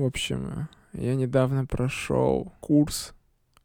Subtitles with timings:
[0.00, 3.12] В общем, я недавно прошел курс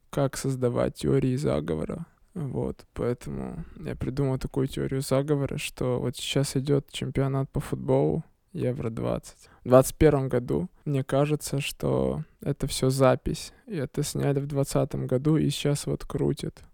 [0.10, 2.08] «Как создавать теории заговора».
[2.34, 9.24] Вот, поэтому я придумал такую теорию заговора, что вот сейчас идет чемпионат по футболу, Евро-20.
[9.64, 13.54] В 2021 году мне кажется, что это все запись.
[13.66, 16.66] И это сняли в 2020 году и сейчас вот крутят.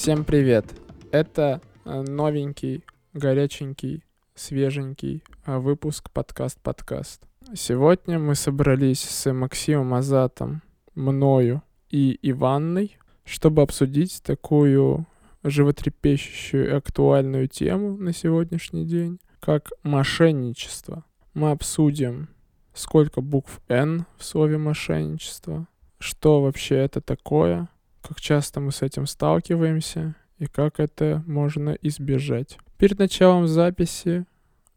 [0.00, 0.64] Всем привет!
[1.12, 4.02] Это э, новенький, горяченький,
[4.34, 7.28] свеженький э, выпуск подкаст-подкаст.
[7.54, 10.62] Сегодня мы собрались с Максимом Азатом,
[10.94, 12.96] мною и Иванной,
[13.26, 15.06] чтобы обсудить такую
[15.42, 21.04] животрепещущую и актуальную тему на сегодняшний день, как мошенничество.
[21.34, 22.30] Мы обсудим,
[22.72, 27.68] сколько букв «Н» в слове «мошенничество», что вообще это такое,
[28.02, 32.58] как часто мы с этим сталкиваемся и как это можно избежать.
[32.78, 34.24] Перед началом записи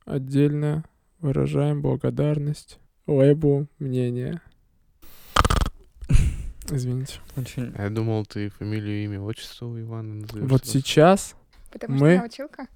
[0.05, 0.83] отдельно
[1.19, 4.41] выражаем благодарность лейбу мнения.
[6.69, 7.19] Извините.
[7.35, 7.73] Очень.
[7.75, 10.49] А Я думал, ты фамилию, имя, отчество у Ивана назовешь.
[10.49, 11.35] Вот сейчас
[11.71, 12.67] Потому Мы- что я училка.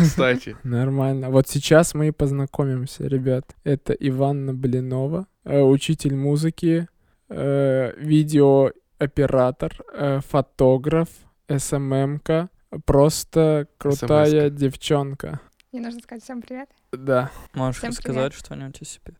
[0.00, 0.56] Кстати.
[0.64, 1.28] нормально.
[1.30, 3.54] Вот сейчас мы и познакомимся, ребят.
[3.62, 6.88] Это Иванна Блинова, э, учитель музыки,
[7.28, 7.92] э,
[9.06, 11.08] видеооператор, э, фотограф,
[11.48, 12.48] СММка,
[12.84, 14.50] просто крутая SMS-ка.
[14.50, 15.40] девчонка.
[15.72, 16.68] Мне нужно сказать всем привет.
[16.92, 17.30] Да.
[17.54, 19.14] Можешь Всем рассказать что-нибудь о себе?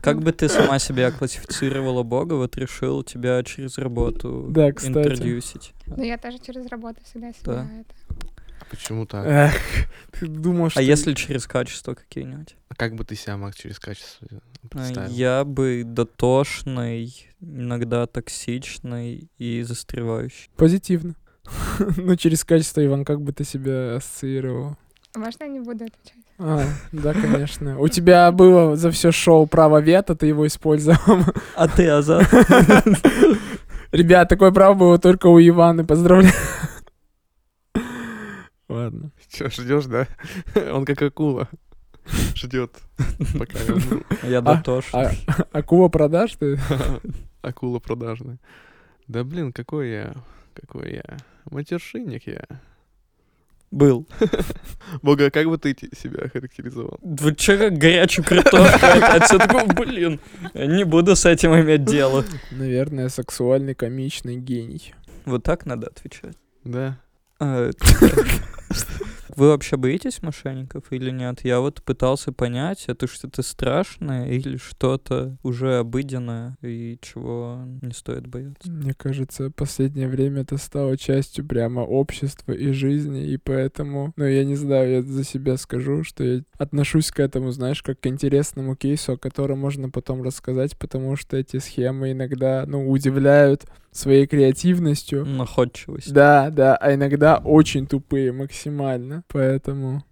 [0.00, 4.98] Как бы ты сама себя классифицировала Бога, вот решил тебя через работу Да, кстати.
[4.98, 5.72] интродюсить?
[5.86, 7.66] Но я тоже через работу всегда себя Да.
[7.80, 7.94] это.
[8.74, 9.24] А почему так?
[9.26, 9.54] Эх,
[10.12, 10.80] ты думал, что...
[10.80, 12.56] А если через качество какие-нибудь?
[12.68, 15.12] А как бы ты себя мог через качество А, представил?
[15.12, 20.50] Я бы дотошный, иногда токсичный и застревающий.
[20.56, 21.14] Позитивно.
[21.96, 24.76] Ну, через качество, Иван, как бы ты себя ассоциировал?
[25.14, 26.24] А Можно я не буду отвечать?
[26.38, 27.78] А, да, конечно.
[27.78, 31.24] У тебя было за все шоу право вето, ты его использовал.
[31.54, 32.26] А ты, Азат?
[33.92, 35.84] Ребят, такое право было только у Иваны.
[35.84, 36.34] Поздравляю.
[38.68, 39.10] Ладно.
[39.28, 40.06] Че, ждешь, да?
[40.72, 41.48] Он как акула.
[42.34, 42.72] Ждет,
[43.38, 44.02] пока я умру.
[44.22, 45.06] Я дотошный.
[45.26, 46.58] А, акула продаж ты?
[47.40, 48.38] Акула продажная.
[49.08, 50.14] Да блин, какой я...
[50.54, 51.16] Какой я...
[51.50, 52.44] Матершинник я.
[53.70, 54.06] Был.
[55.02, 56.98] Бога, как бы ты себя характеризовал?
[57.02, 59.32] Вы чё, как горячую картошку опять?
[59.32, 60.20] Я такой, блин,
[60.54, 62.24] не буду с этим иметь дело.
[62.52, 64.94] Наверное, сексуальный комичный гений.
[65.24, 66.36] Вот так надо отвечать.
[66.62, 67.00] Да.
[67.44, 67.70] А,
[69.36, 71.40] Вы вообще боитесь мошенников или нет?
[71.42, 78.28] Я вот пытался понять, это что-то страшное или что-то уже обыденное и чего не стоит
[78.28, 78.70] бояться.
[78.70, 84.44] Мне кажется, последнее время это стало частью прямо общества и жизни, и поэтому, ну, я
[84.44, 88.76] не знаю, я за себя скажу, что я отношусь к этому, знаешь, как к интересному
[88.76, 95.24] кейсу, о котором можно потом рассказать, потому что эти схемы иногда, ну, удивляют своей креативностью.
[95.24, 96.12] Находчивость.
[96.12, 100.04] Да, да, а иногда очень тупые максимально, поэтому...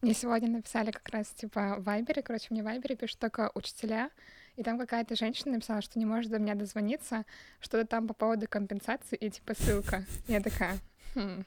[0.00, 4.10] Мне сегодня написали как раз, типа, в Вайбере, короче, мне в Вайбере пишут только учителя,
[4.56, 7.24] и там какая-то женщина написала, что не может до меня дозвониться,
[7.60, 10.04] что-то там по поводу компенсации, и, типа, ссылка.
[10.26, 10.78] Я такая,
[11.14, 11.44] «Хм».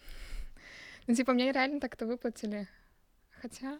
[1.07, 2.67] Ну, типа, мне реально так-то выплатили.
[3.41, 3.79] Хотя...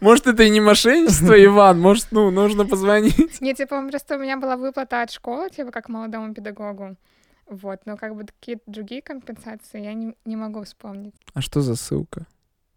[0.00, 3.40] Может, это и не мошенничество, Иван, может, ну, нужно позвонить.
[3.40, 6.96] Не, типа, просто у меня была выплата от школы, типа, как молодому педагогу.
[7.48, 11.14] Вот, но как бы какие-то другие компенсации я не, не могу вспомнить.
[11.34, 12.26] А что за ссылка?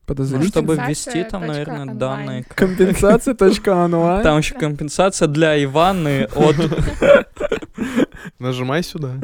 [0.09, 0.49] Ну, Подозрительно.
[0.49, 1.97] чтобы Компенсация ввести там, точка наверное, онлайн.
[1.97, 2.43] данные.
[2.55, 4.23] Компенсация.онлайн.
[4.23, 6.55] Там еще компенсация для Иваны от...
[8.39, 9.15] Нажимай сюда.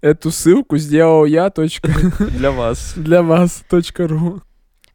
[0.00, 2.92] Эту ссылку сделал я точка для вас.
[2.96, 4.42] для вас точка ру.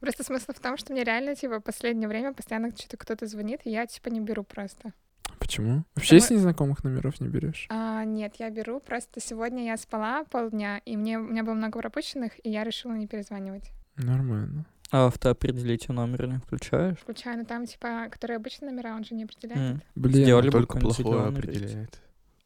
[0.00, 3.60] Просто смысл в том, что мне реально, типа, в последнее время постоянно что-то кто-то звонит,
[3.64, 4.92] и я, типа, не беру просто.
[5.38, 5.84] Почему?
[5.94, 7.66] Вообще с Потому- незнакомых номеров не берешь?
[7.70, 11.78] А, нет, я беру, просто сегодня я спала полдня, и мне, у меня было много
[11.78, 13.70] пропущенных, и я решила не перезванивать.
[13.96, 14.66] Нормально.
[14.90, 16.98] А автоопределитель номер не включаешь?
[16.98, 19.60] Включаю, но там, типа, которые обычные номера, он же не определяет.
[19.60, 19.82] М.
[19.94, 22.00] Блин, Сделали Только плохое определяет.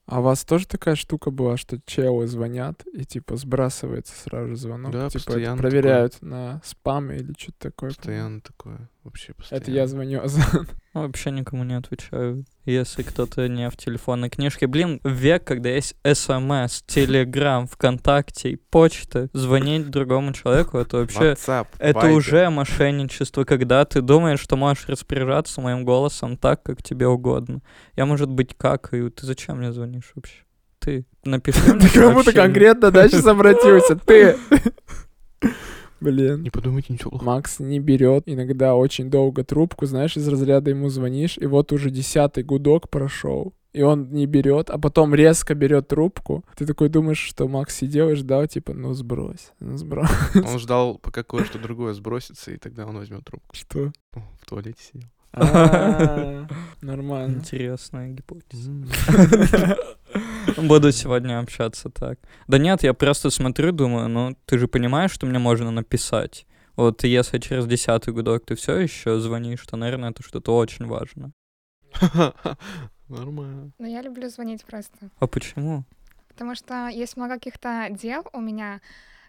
[0.07, 4.93] А у вас тоже такая штука была, что челы звонят и типа сбрасывается сразу звонок?
[4.93, 7.91] Да, типа постоянно проверяют на спам или что-то такое.
[7.91, 8.89] Постоянно такое.
[9.05, 9.63] Вообще постоянно.
[9.63, 10.67] Это я звоню Азан.
[10.95, 12.47] Вообще никому не отвечаю.
[12.65, 14.67] Если кто-то не в телефонной книжке.
[14.67, 21.33] Блин, век, когда есть СМС, Телеграм, ВКонтакте и почта, звонить другому человеку, это вообще...
[21.33, 22.13] WhatsApp, Это Viber.
[22.13, 27.61] уже мошенничество, когда ты думаешь, что можешь распоряжаться моим голосом так, как тебе угодно.
[27.97, 29.11] Я, может быть, какаю.
[29.11, 30.45] Ты зачем мне звонишь вообще?
[30.85, 31.07] ты.
[31.25, 33.97] Напиши Ты мне кому-то конкретно, да, сейчас обратился?
[33.97, 34.37] Ты!
[36.05, 36.43] Блин.
[36.43, 37.31] Не подумайте ничего плохого.
[37.31, 41.91] Макс не берет иногда очень долго трубку, знаешь, из разряда ему звонишь, и вот уже
[41.91, 46.45] десятый гудок прошел, и он не берет, а потом резко берет трубку.
[46.57, 50.11] Ты такой думаешь, что Макс сидел и ждал, типа, ну сбрось, ну сбрось.
[50.35, 53.57] Он ждал, пока кое-что другое сбросится, и тогда он возьмет трубку.
[53.57, 53.91] Что?
[54.13, 55.09] В туалете сидел.
[55.33, 56.47] А,
[56.83, 57.39] Нормально.
[57.39, 58.71] Интересная гипотеза.
[60.57, 62.19] Буду сегодня общаться так.
[62.47, 66.47] Да нет, я просто смотрю, думаю, ну ты же понимаешь, что мне можно написать.
[66.77, 71.33] Вот если через десятый гудок ты все еще звонишь, то, наверное, это что-то очень важно.
[73.09, 73.71] Нормально.
[73.79, 74.97] Но я люблю звонить просто.
[75.19, 75.85] А почему?
[76.29, 78.81] Потому что есть много каких-то дел у меня,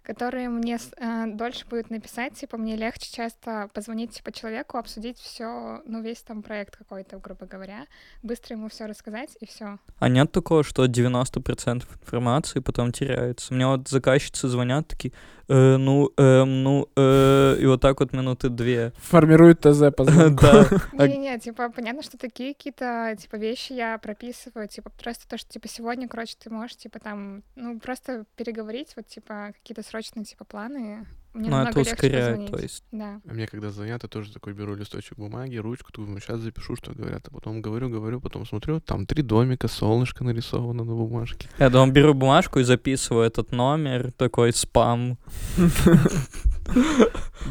[0.05, 5.81] которые мне э, дольше будет написать, типа мне легче часто позвонить типа человеку, обсудить все,
[5.85, 7.85] ну весь там проект какой-то, грубо говоря,
[8.23, 9.79] быстро ему все рассказать и все.
[9.99, 13.53] А нет такого, что 90% информации потом теряется?
[13.53, 15.13] Мне вот заказчицы звонят такие,
[15.47, 18.93] «Э, ну, эм, ну, э», и вот так вот минуты две.
[18.97, 20.05] Формирует ТЗ по.
[20.29, 20.67] Да.
[20.97, 25.49] А- Не-не-не, типа понятно, что такие какие-то типа вещи я прописываю, типа просто то, что
[25.49, 30.45] типа сегодня, короче, ты можешь типа там, ну просто переговорить, вот типа какие-то срочные типа
[30.45, 31.05] планы.
[31.35, 32.83] Мне Ну, намного это ускоряет, то есть.
[32.93, 33.19] Да.
[33.27, 36.93] А мне когда звонят, я тоже такой беру листочек бумаги, ручку, думаю, сейчас запишу, что
[36.93, 37.27] говорят.
[37.27, 41.49] А потом говорю, говорю, потом смотрю, там три домика, солнышко нарисовано на бумажке.
[41.59, 45.17] Я дома беру бумажку и записываю этот номер, такой спам,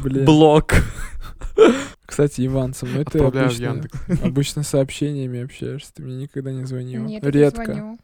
[0.03, 0.73] блок.
[2.05, 3.83] Кстати, Иван, со мной ты обычно,
[4.23, 5.93] обычно сообщениями общаешься.
[5.93, 7.03] Ты мне никогда не звонил.
[7.03, 7.65] Нет, я не Редко.
[7.65, 7.99] звоню.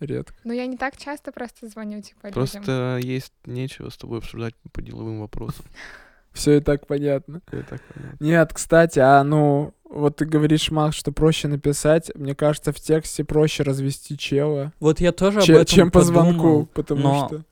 [0.00, 0.34] Редко.
[0.44, 2.32] Но я не так часто просто звоню, типа, людям.
[2.34, 5.64] Просто есть нечего с тобой обсуждать по деловым вопросам.
[6.32, 7.42] Все и так понятно.
[7.50, 8.16] Это так понятно.
[8.24, 12.10] Нет, кстати, а ну, вот ты говоришь, Макс, что проще написать.
[12.14, 16.00] Мне кажется, в тексте проще развести чела, Вот я тоже об че- этом чем по
[16.00, 16.22] подумал.
[16.22, 17.44] звонку, потому но- что...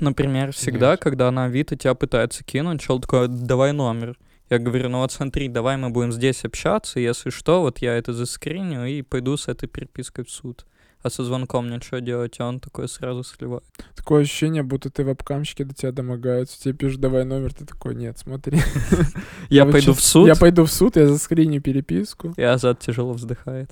[0.00, 1.00] Например, всегда, Нет.
[1.00, 4.16] когда на Авито тебя пытается кинуть, чел такой, давай номер.
[4.48, 8.12] Я говорю, ну вот смотри, давай мы будем здесь общаться, если что, вот я это
[8.12, 10.64] заскриню и пойду с этой перепиской в суд.
[11.02, 12.36] А со звонком что делать?
[12.38, 13.64] А он такой сразу сливает.
[13.96, 16.60] Такое ощущение, будто ты вебкамщики до тебя домогаются.
[16.60, 18.60] Тебе пишут, давай номер, ты такой, нет, смотри.
[19.48, 22.32] Я пойду в суд, Я пойду в суд, я заскриню переписку.
[22.36, 23.70] и Азат тяжело вздыхает.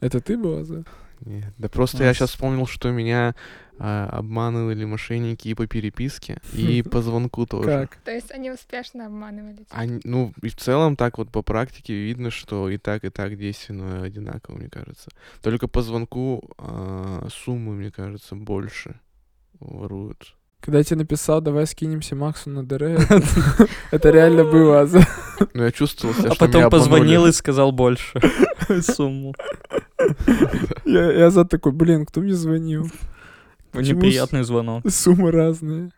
[0.00, 0.84] Это ты был, Аза?
[1.20, 3.34] Нет, Да просто я сейчас вспомнил, что меня
[3.78, 7.68] а, обманывали мошенники и по переписке, и по звонку тоже.
[7.68, 7.96] Как?
[8.04, 9.56] То есть они успешно обманывали.
[9.58, 9.70] типа.
[9.72, 13.36] Они- ну, и в целом так вот по практике видно, что и так, и так
[13.38, 15.10] действенно одинаково, мне кажется.
[15.42, 18.98] Только по звонку а, суммы, мне кажется, больше
[19.60, 20.34] воруют.
[20.60, 22.82] Когда я тебе написал, давай скинемся Максу на ДР,
[23.90, 24.88] это- реально было.
[25.54, 28.20] Но я чувствовал себя, А потом позвонил и сказал больше
[28.82, 29.34] сумму.
[30.86, 32.90] Я, я Азат такой, блин, кто мне звонил?
[33.72, 34.88] Почему Неприятный звонок.
[34.88, 35.90] Суммы разные.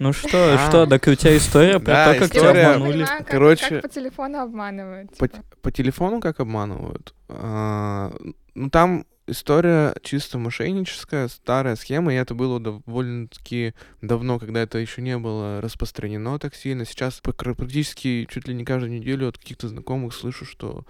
[0.00, 0.68] Ну что, А.
[0.68, 2.92] что, так у тебя история про Да, то, как тебя история- Я обманули?
[2.98, 5.16] понимаю, как, Короче- как по телефону обманывают.
[5.18, 5.42] По, типа.
[5.62, 7.14] по телефону как обманывают?
[7.28, 8.12] А,
[8.54, 15.02] ну, там история чисто мошенническая, старая схема, и это было довольно-таки давно, когда это еще
[15.02, 16.84] не было распространено так сильно.
[16.84, 20.84] Сейчас пр- практически чуть ли не каждую неделю от каких-то знакомых слышу, что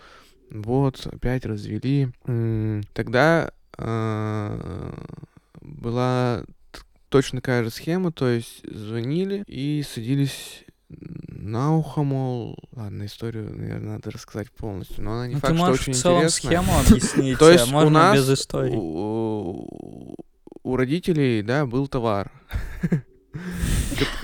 [0.51, 2.09] вот, опять развели.
[2.93, 4.95] Тогда а,
[5.61, 6.45] была
[7.09, 13.95] точно такая же схема, то есть звонили и садились на ухо, мол, ладно, историю, наверное,
[13.95, 16.51] надо рассказать полностью, но она не Ну, ты факт, что можешь очень в целом интересная.
[16.63, 18.75] схему объяснить, То есть у можно нас, без истории.
[18.75, 20.15] у,
[20.63, 22.31] у родителей, да, был товар.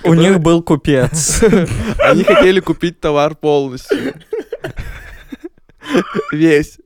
[0.04, 1.42] У них был купец.
[1.98, 4.14] Они хотели купить товар полностью.
[6.32, 6.78] Весь.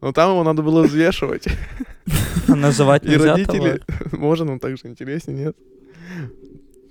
[0.00, 1.46] Но там его надо было взвешивать.
[2.48, 3.58] А Называть И нельзя родители...
[3.58, 3.80] товар?
[4.12, 5.56] Можно, но так же интереснее, нет?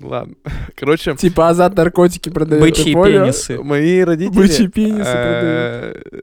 [0.01, 0.35] Ладно.
[0.75, 2.61] Короче, Типа Азат наркотики продает.
[2.61, 3.61] Бычьи пенисы.
[3.61, 4.35] мои родители...
[4.37, 5.97] Бычьи пенисы продают.
[6.11, 6.21] э,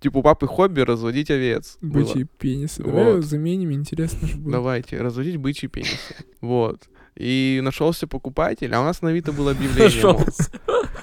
[0.00, 1.78] Типа у папы хобби разводить овец.
[1.80, 2.82] Бычьи пенисы.
[2.82, 4.52] Давай заменим, интересно же будет.
[4.52, 6.14] Давайте, разводить бычьи пенисы.
[6.42, 6.82] Вот.
[7.16, 9.84] И нашелся покупатель, а у нас на Авито было объявление.
[9.86, 10.50] Нашелся.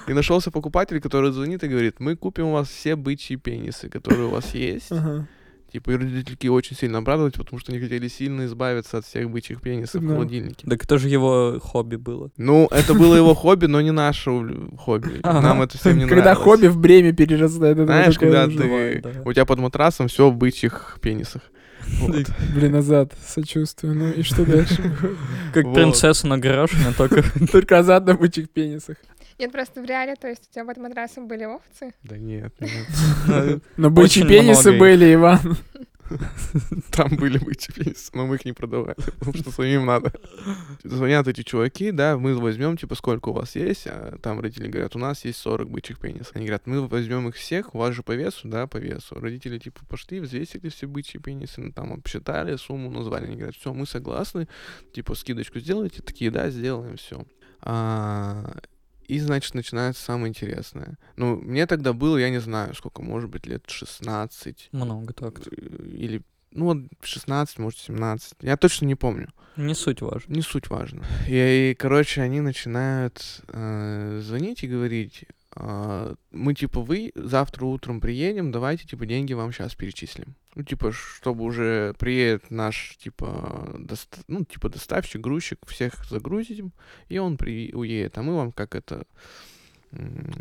[0.08, 4.26] И нашелся покупатель, который звонит и говорит, мы купим у вас все бычьи пенисы, которые
[4.26, 4.90] у вас есть.
[5.70, 9.60] Типа, и родители очень сильно обрадовались, потому что они хотели сильно избавиться от всех бычьих
[9.60, 10.14] пенисов в Да.
[10.14, 10.66] холодильнике.
[10.66, 12.30] Так это же его хобби было.
[12.38, 14.30] Ну, это было его хобби, но не наше
[14.78, 15.20] хобби.
[15.22, 15.42] Ага.
[15.42, 16.42] Нам это всем не Когда нравилось.
[16.44, 17.76] хобби в бремя перерастает.
[17.76, 18.54] Знаешь, когда ты...
[18.56, 19.10] бывает, да.
[19.26, 21.42] У тебя под матрасом все в бычьих пенисах.
[22.00, 22.16] Вот.
[22.54, 23.94] Блин, Азат, сочувствую.
[23.94, 24.90] Ну и что дальше?
[25.52, 25.74] Как Вот.
[25.74, 27.22] принцесса на горошине, только
[27.52, 28.96] Только Азат на бычьих пенисах.
[29.38, 31.94] Нет, просто в реале, то есть у тебя под матрасом были овцы.
[32.02, 33.62] Да нет, нет.
[33.76, 35.56] Но бычьи пенисы были, Иван.
[36.90, 40.12] Там были бычьи пенисы, но мы их не продавали, потому что самим надо.
[40.82, 44.96] Звонят эти чуваки, да, мы возьмем, типа, сколько у вас есть, а там родители говорят,
[44.96, 46.34] у нас есть 40 бычьих пенисов.
[46.34, 49.20] Они говорят, мы возьмем их всех, у вас же по весу, да, по весу.
[49.20, 53.26] Родители, типа, пошли, взвесили все бычьи пенисы, ну, там, обсчитали, сумму назвали.
[53.26, 54.48] Они говорят, все, мы согласны,
[54.92, 56.02] типа, скидочку сделайте.
[56.02, 57.24] Такие, да, сделаем, все.
[59.08, 60.98] И, значит, начинается самое интересное.
[61.16, 64.68] Ну, мне тогда было, я не знаю, сколько, может быть, лет 16.
[64.72, 65.46] Много так.
[65.48, 66.22] Или,
[66.52, 68.34] ну, вот 16, может, 17.
[68.42, 69.32] Я точно не помню.
[69.56, 70.32] Не суть важно.
[70.32, 71.06] Не суть важно.
[71.26, 75.32] И, и короче, они начинают э, звонить и говорить, э,
[76.30, 80.34] мы, типа, вы завтра утром приедем, давайте, типа, деньги вам сейчас перечислим.
[80.54, 86.72] Ну, типа, чтобы уже приедет наш, типа, доста- ну, типа, доставщик, грузчик, всех загрузим,
[87.08, 89.04] и он при- уедет, а мы вам как это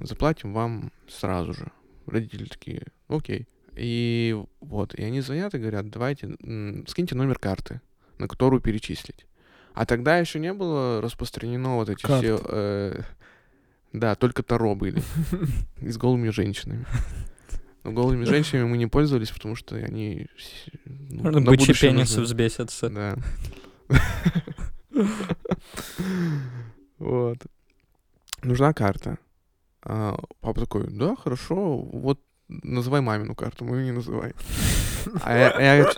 [0.04, 1.72] заплатим вам сразу же.
[2.06, 3.48] Родители такие, окей.
[3.76, 6.36] И вот, и они звонят и говорят, давайте,
[6.88, 7.82] скиньте номер карты,
[8.18, 9.26] на которую перечислить.
[9.74, 12.24] А тогда еще не было распространено вот эти Карт.
[12.24, 12.40] все...
[12.46, 13.02] Э,
[14.00, 15.02] да, только Таро были.
[15.82, 16.86] И с голыми женщинами.
[17.84, 20.28] Но голыми женщинами мы не пользовались, потому что они...
[20.86, 22.90] Ну, на Бычьи пенисы взбесятся.
[22.90, 23.18] Да.
[27.00, 27.38] Вот.
[28.42, 29.20] Нужна карта.
[29.84, 34.34] А, папа такой, да, хорошо, вот называй мамину карту, мою не называй.
[35.24, 35.92] А, я, я,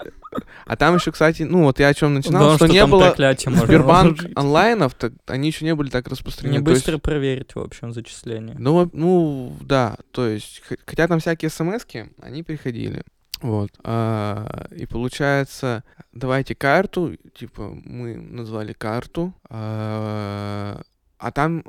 [0.67, 3.11] а там еще, кстати, ну вот я о чем начинал, да, что, что не было
[3.15, 6.57] Сбербанк онлайнов, так, они еще не были так распространены.
[6.57, 8.55] Не быстро есть, проверить, в общем, зачисление.
[8.59, 11.85] Ну, ну, да, то есть, хотя там всякие смс
[12.21, 13.03] они приходили.
[13.41, 13.71] Вот.
[13.83, 20.81] А, и получается, давайте карту, типа, мы назвали карту, а,
[21.17, 21.63] а там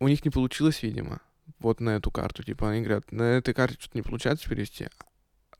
[0.00, 1.20] у них не получилось, видимо,
[1.60, 2.42] вот на эту карту.
[2.42, 4.88] Типа, они говорят, на этой карте что-то не получается перевести,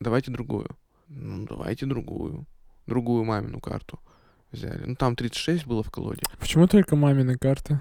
[0.00, 0.76] давайте другую
[1.10, 2.46] ну, давайте другую.
[2.86, 3.98] Другую мамину карту
[4.52, 4.82] взяли.
[4.86, 6.22] Ну, там 36 было в колоде.
[6.38, 7.80] Почему только мамины карты?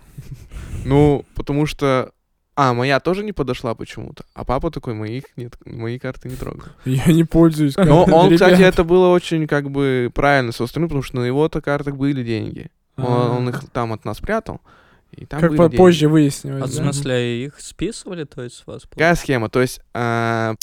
[0.85, 2.11] Ну, потому что...
[2.55, 4.25] А, моя тоже не подошла почему-то.
[4.33, 6.67] А папа такой, моих нет, мои карты не трогал.
[6.83, 11.01] Я не пользуюсь Но он, кстати, это было очень как бы правильно со стороны, потому
[11.01, 12.69] что на его-то картах были деньги.
[12.97, 14.59] Он, он их там от нас прятал.
[15.11, 16.63] И там как позже выяснилось.
[16.63, 18.83] А в смысле, их списывали, то есть с вас?
[18.89, 19.49] Какая схема?
[19.49, 20.55] То есть а,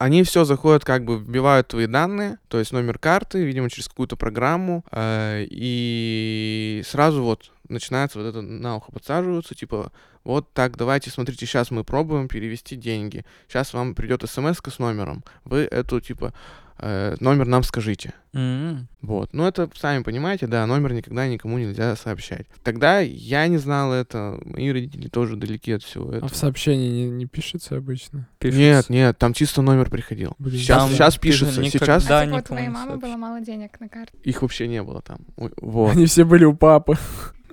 [0.00, 4.16] они все заходят, как бы вбивают твои данные, то есть номер карты, видимо, через какую-то
[4.16, 9.92] программу, э, и сразу вот начинается вот это на ухо подсаживаются, типа,
[10.24, 15.22] вот так, давайте, смотрите, сейчас мы пробуем перевести деньги, сейчас вам придет смс с номером,
[15.44, 16.32] вы эту, типа,
[16.80, 18.14] э, номер нам скажите.
[18.32, 18.84] Mm-hmm.
[19.02, 19.30] Вот.
[19.32, 22.46] Ну, это, сами понимаете, да, номер никогда никому нельзя сообщать.
[22.62, 26.26] Тогда я не знал это, мои родители тоже далеки от всего этого.
[26.26, 28.28] А в сообщении не, не пишется обычно?
[28.38, 28.60] Пишется.
[28.60, 30.34] Нет, нет, там чисто номер приходил.
[30.38, 32.06] Блин, сейчас, там сейчас пишется, сейчас...
[32.06, 34.16] Да, типа, у твоей мамы было мало денег на карте.
[34.22, 35.20] Их вообще не было там.
[35.60, 35.92] Вот.
[35.92, 36.96] Они все были у папы.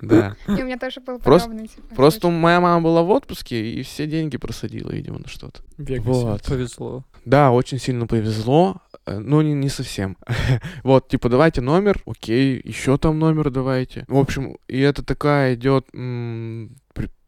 [0.02, 0.36] Да.
[0.48, 1.68] И у меня тоже был просто, подобный.
[1.68, 5.62] Типа, просто моя мама была в отпуске и все деньги просадила, видимо, на что-то.
[5.78, 6.44] Вот.
[6.44, 7.04] Повезло.
[7.26, 8.78] Да, очень сильно повезло.
[9.06, 10.18] Э, ну, не, не совсем.
[10.84, 14.06] вот, типа, давайте номер, окей, еще там номер давайте.
[14.08, 15.88] В общем, и это такая идет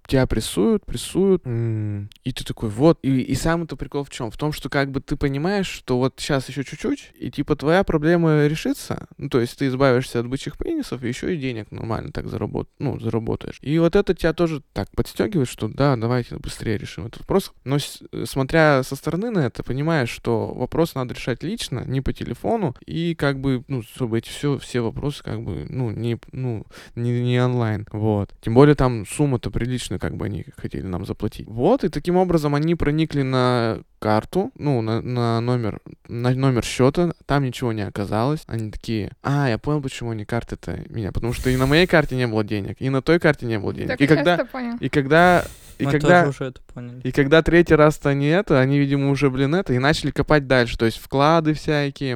[0.10, 3.00] тебя прессуют, прессуют, и ты такой, вот.
[3.04, 4.32] И, и самый-то прикол в чем?
[4.32, 7.84] В том, что как бы ты понимаешь, что вот сейчас еще чуть-чуть, и типа твоя
[7.84, 9.08] проблема решится.
[9.18, 12.70] Ну, то есть ты избавишься от бычьих пенисов, и еще и денег нормально так заработ...
[12.80, 13.60] ну, заработаешь.
[13.62, 17.54] И вот это тебя тоже так подстегивает, что да, давайте быстрее решим этот вопрос.
[17.64, 22.14] Но с, смотря со стороны на это, понимаешь, что вопрос надо решать лично, не по
[22.14, 26.66] телефону, и как бы, ну, чтобы эти все, все вопросы как бы, ну, не, ну,
[26.96, 27.86] не, не онлайн.
[27.92, 28.34] Вот.
[28.42, 31.48] Тем более там сумма-то приличная как бы они хотели нам заплатить.
[31.48, 37.14] Вот, и таким образом они проникли на карту, ну, на, на номер, на номер счета,
[37.26, 38.44] там ничего не оказалось.
[38.48, 42.16] Они такие, а, я понял, почему они карты-то меня, потому что и на моей карте
[42.16, 43.90] не было денег, и на той карте не было денег.
[43.90, 44.48] Так и когда,
[44.80, 45.46] и когда,
[45.78, 47.02] и Мы когда, уже это поняли.
[47.04, 50.78] и когда третий раз-то они это, они, видимо, уже, блин, это, и начали копать дальше,
[50.78, 52.16] то есть вклады всякие,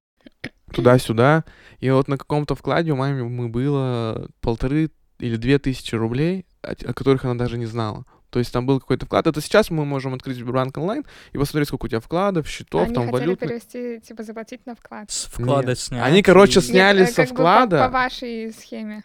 [0.74, 1.46] туда-сюда.
[1.80, 6.94] И вот на каком-то вкладе у мамы мы было полторы или две тысячи рублей, о
[6.94, 8.06] которых она даже не знала.
[8.30, 9.28] То есть там был какой-то вклад.
[9.28, 12.96] Это сейчас мы можем открыть Сбербанк онлайн и посмотреть, сколько у тебя вкладов, счетов, Они
[12.96, 13.40] там хотели валют.
[13.40, 15.12] перевести, типа, заплатить на вклад.
[15.12, 15.80] С вклада Нет.
[15.80, 16.04] снять.
[16.04, 17.78] Они, короче, сняли Нет, со вклада.
[17.78, 19.04] Бы по, по вашей схеме.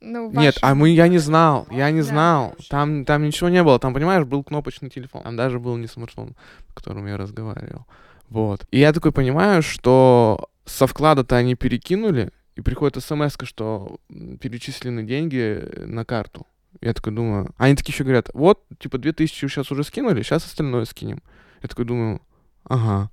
[0.00, 2.06] Ну, Нет, а мы, я не знал, я не да.
[2.06, 2.56] знал.
[2.70, 3.78] Там, там ничего не было.
[3.78, 5.22] Там, понимаешь, был кнопочный телефон.
[5.22, 6.34] Там даже был не смартфон,
[6.68, 7.86] по которому я разговаривал.
[8.30, 8.64] Вот.
[8.70, 14.00] И я такой понимаю, что со вклада-то они перекинули, и приходит смс, что
[14.40, 16.46] перечислены деньги на карту.
[16.80, 20.84] Я такой думаю, они такие еще говорят, вот, типа, 2000 сейчас уже скинули, сейчас остальное
[20.84, 21.22] скинем.
[21.62, 22.22] Я такой думаю,
[22.64, 23.10] ага.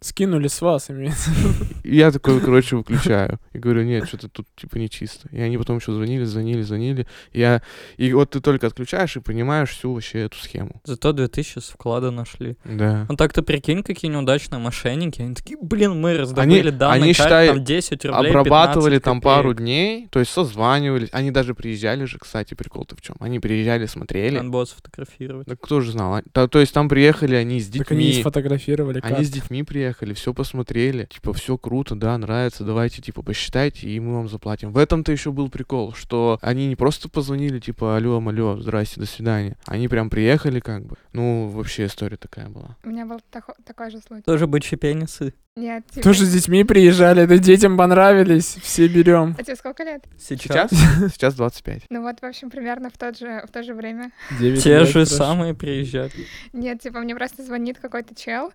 [0.00, 1.30] Скинули с вас, имеется.
[1.84, 3.40] Я такой, короче, выключаю.
[3.54, 5.26] И говорю, нет, что-то тут типа нечисто.
[5.32, 7.06] И они потом еще звонили, звонили, звонили.
[7.32, 7.62] Я...
[7.96, 10.82] И вот ты только отключаешь и понимаешь всю вообще эту схему.
[10.84, 12.56] Зато 2000 с вклада нашли.
[12.64, 13.06] Да.
[13.08, 15.22] Ну так-то прикинь, какие неудачные мошенники.
[15.22, 19.20] Они такие, блин, мы раздобыли данные, они, карт, считай, там 10 рублей, Обрабатывали 15 там
[19.22, 21.08] пару дней, то есть созванивались.
[21.12, 23.16] Они даже приезжали же, кстати, прикол-то в чем.
[23.18, 24.36] Они приезжали, смотрели.
[24.36, 25.46] Надо было сфотографировать.
[25.46, 26.20] Да кто же знал?
[26.32, 28.20] То, то есть там приехали они с Так они детьми.
[28.20, 29.32] сфотографировали Они с карты.
[29.32, 34.28] детьми приехали, все посмотрели, типа, все круто, да, нравится, давайте, типа, посчитайте, и мы вам
[34.28, 34.72] заплатим.
[34.72, 39.06] В этом-то еще был прикол, что они не просто позвонили, типа, алло, алло, здрасте, до
[39.06, 39.56] свидания.
[39.66, 40.96] Они прям приехали, как бы.
[41.12, 42.76] Ну, вообще история такая была.
[42.84, 44.22] У меня был тако- такой же случай.
[44.22, 45.34] Тоже бычьи пенисы.
[45.56, 46.02] Нет, типа...
[46.02, 49.34] Тоже с детьми приезжали, да детям понравились, все берем.
[49.38, 50.04] А тебе сколько лет?
[50.18, 50.70] Сейчас.
[50.70, 51.12] Сейчас?
[51.14, 51.84] Сейчас 25.
[51.88, 54.10] Ну вот, в общем, примерно в, тот же, в то же время.
[54.38, 56.12] Те же самые приезжали.
[56.52, 58.52] Нет, типа, мне просто звонит какой-то чел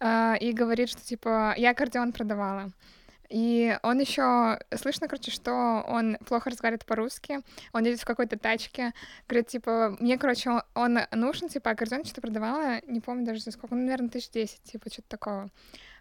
[0.00, 2.70] а, и говорит, что, типа, я аккордеон продавала.
[3.28, 7.40] И он еще, слышно, короче, что он плохо разговаривает по-русски,
[7.74, 8.94] он едет в какой-то тачке,
[9.28, 13.50] говорит, типа, мне, короче, он, он нужен, типа, аккордеон что-то продавала, не помню даже за
[13.50, 15.50] сколько, ну, наверное, тысяч десять, типа, что-то такого.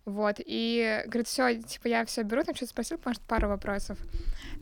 [0.07, 3.99] Вот, и говорит, все, типа, я все беру, там что-то спросил, может, пару вопросов.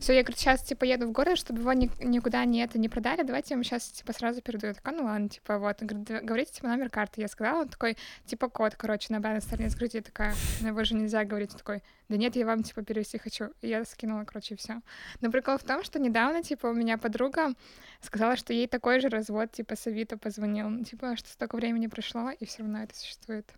[0.00, 2.88] Все, я, говорит, сейчас, типа, еду в город, чтобы его ни- никуда не это не
[2.88, 4.72] продали, давайте я ему сейчас, типа, сразу передаю.
[4.72, 5.80] Я такая, ну ладно, типа, вот.
[5.80, 7.20] Он говорит, «Да- говорите, типа, номер карты.
[7.20, 9.94] Я сказала, он такой, типа, код, короче, на обратной стороне скрыть.
[9.94, 11.52] Я такая, ну его же нельзя говорить.
[11.52, 13.50] Он такой, да нет, я вам, типа, перевести хочу.
[13.60, 14.80] И я скинула, короче, все.
[15.20, 17.54] Но прикол в том, что недавно, типа, у меня подруга
[18.00, 20.84] сказала, что ей такой же развод, типа, с Авито позвонил.
[20.84, 23.48] Типа, что столько времени прошло, и все равно это существует.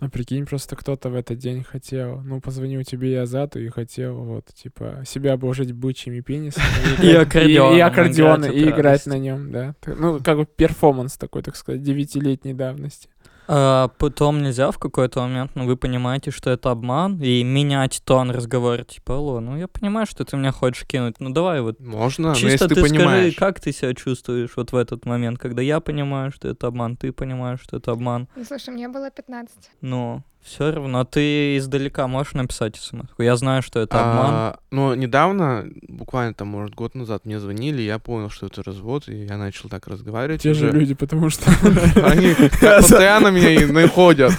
[0.00, 4.16] А прикинь, просто кто-то в этот день хотел, ну, позвонил тебе и Азату и хотел,
[4.16, 6.64] вот, типа, себя обложить бычьими пенисами.
[7.04, 9.76] И аккордеоном И, аккордеоны, играть и от играть на нем, да.
[9.86, 13.08] Ну, как бы перформанс такой, так сказать, девятилетней давности.
[13.48, 18.30] А потом нельзя в какой-то момент, ну, вы понимаете, что это обман, и менять тон
[18.30, 22.28] разговора, типа, алло, ну, я понимаю, что ты меня хочешь кинуть, ну, давай вот Можно,
[22.28, 23.32] но Чисто если ты ты понимаешь.
[23.34, 26.96] скажи, как ты себя чувствуешь вот в этот момент, когда я понимаю, что это обман,
[26.96, 29.70] ты понимаешь, что это обман, Ну, слушай, мне было 15.
[29.80, 33.06] но все равно ты издалека можешь написать смс.
[33.18, 34.30] Я знаю, что это обман.
[34.34, 39.08] А, но недавно, буквально там, может, год назад мне звонили, я понял, что это развод,
[39.08, 40.42] и я начал так разговаривать.
[40.42, 40.78] Те же уже.
[40.78, 41.50] люди, потому что...
[42.04, 44.32] Они постоянно меня и находят.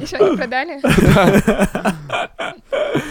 [0.00, 0.80] Еще не продали?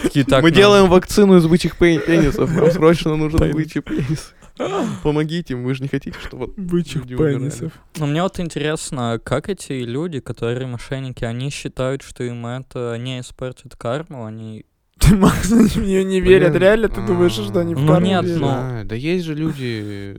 [0.03, 2.51] Такие, «Так, Мы делаем вакцину из бычьих пен- пенисов.
[2.55, 4.33] Нам срочно нужен бычий пенис.
[5.03, 6.47] Помогите, вы же не хотите, чтобы...
[6.57, 7.71] Бычьих пенисов.
[7.97, 13.19] Ну, мне вот интересно, как эти люди, которые мошенники, они считают, что им это не
[13.19, 14.65] испортит карму, они...
[14.99, 16.51] Ты, Макс, они в нее не верят.
[16.51, 18.41] Блин, Реально ты думаешь, что они в Ну карму нет, верят?
[18.41, 20.17] ну- Да, да есть же люди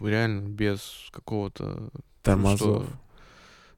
[0.00, 0.80] реально без
[1.12, 1.90] какого-то...
[2.22, 2.86] Тормозов.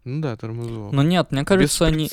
[0.07, 0.92] Ну да, тормозов.
[0.92, 2.09] Ну нет, мне кажется, они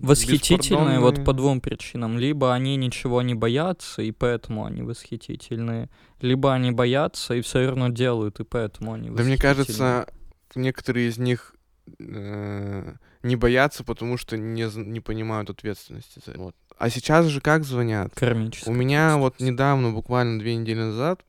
[0.00, 2.18] восхитительные вот по двум причинам.
[2.18, 5.88] Либо они ничего не боятся, и поэтому они восхитительные,
[6.20, 9.54] либо они боятся и все равно делают, и поэтому они Да мне восхитительные.
[9.54, 10.06] кажется,
[10.56, 11.54] некоторые из них
[12.00, 16.40] э, не боятся, потому что не, не понимают ответственности за это.
[16.40, 16.56] Вот.
[16.76, 18.12] А сейчас же как звонят?
[18.16, 21.20] Кармическая У меня вот недавно, буквально две недели назад,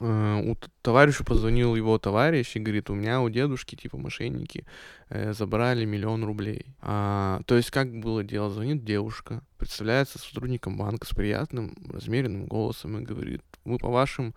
[0.00, 4.64] у т- товарищу позвонил его товарищ и говорит, у меня у дедушки, типа, мошенники
[5.08, 6.66] э, забрали миллион рублей.
[6.80, 8.50] А, то есть как было дело?
[8.50, 14.34] Звонит девушка, представляется сотрудником банка с приятным, размеренным голосом и говорит, мы по вашим,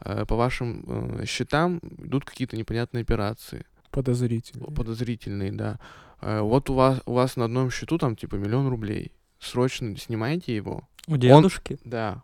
[0.00, 0.84] э, по вашим
[1.20, 4.66] э, счетам идут какие-то непонятные операции Подозрительно.
[4.66, 5.78] подозрительные, да.
[6.20, 9.12] Э, Вот у вас, у вас на одном счету там типа миллион рублей.
[9.38, 10.88] Срочно снимайте его.
[11.06, 12.22] У дедушки Да.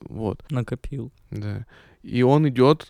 [0.00, 1.12] Вот, накопил.
[1.30, 1.66] да.
[2.02, 2.88] И он идет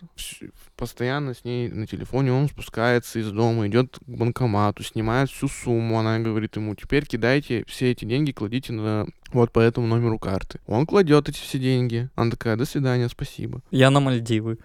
[0.77, 5.99] постоянно с ней на телефоне, он спускается из дома, идет к банкомату, снимает всю сумму.
[5.99, 10.59] Она говорит ему, теперь кидайте все эти деньги, кладите на вот по этому номеру карты.
[10.67, 12.09] Он кладет эти все деньги.
[12.15, 13.61] Она такая, до свидания, спасибо.
[13.71, 14.57] Я на Мальдивы.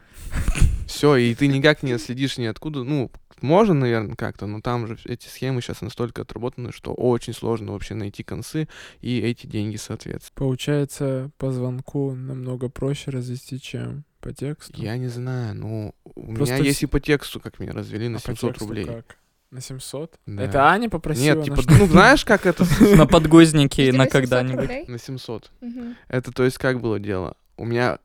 [0.87, 2.85] Все, и ты никак не следишь ни откуда.
[2.85, 3.11] Ну,
[3.45, 7.95] можно, наверное, как-то, но там же эти схемы сейчас настолько отработаны, что очень сложно вообще
[7.95, 8.69] найти концы
[9.01, 10.35] и эти деньги, соответственно.
[10.35, 14.81] Получается, по звонку намного проще развести, чем по тексту.
[14.83, 18.17] Я не знаю, ну, у Просто меня есть и по тексту, как меня развели на
[18.17, 18.87] А по 700 тексту рублей.
[18.87, 19.17] как?
[19.51, 20.19] На 700?
[20.27, 20.43] Да.
[20.43, 21.37] Это Аня попросила?
[21.37, 22.65] Нет, типа, ну, знаешь, как это?
[22.97, 24.89] На подгузники Тебе на 700 когда-нибудь.
[24.89, 25.53] На 700.
[25.61, 25.97] Мгм.
[26.09, 27.37] Это, то есть, как было дело?
[27.57, 27.99] У меня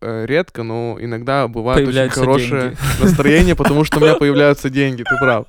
[0.00, 2.78] редко, но иногда бывает Появляются очень хорошее деньги.
[3.02, 5.46] настроение, потому что у меня появляются деньги, ты прав.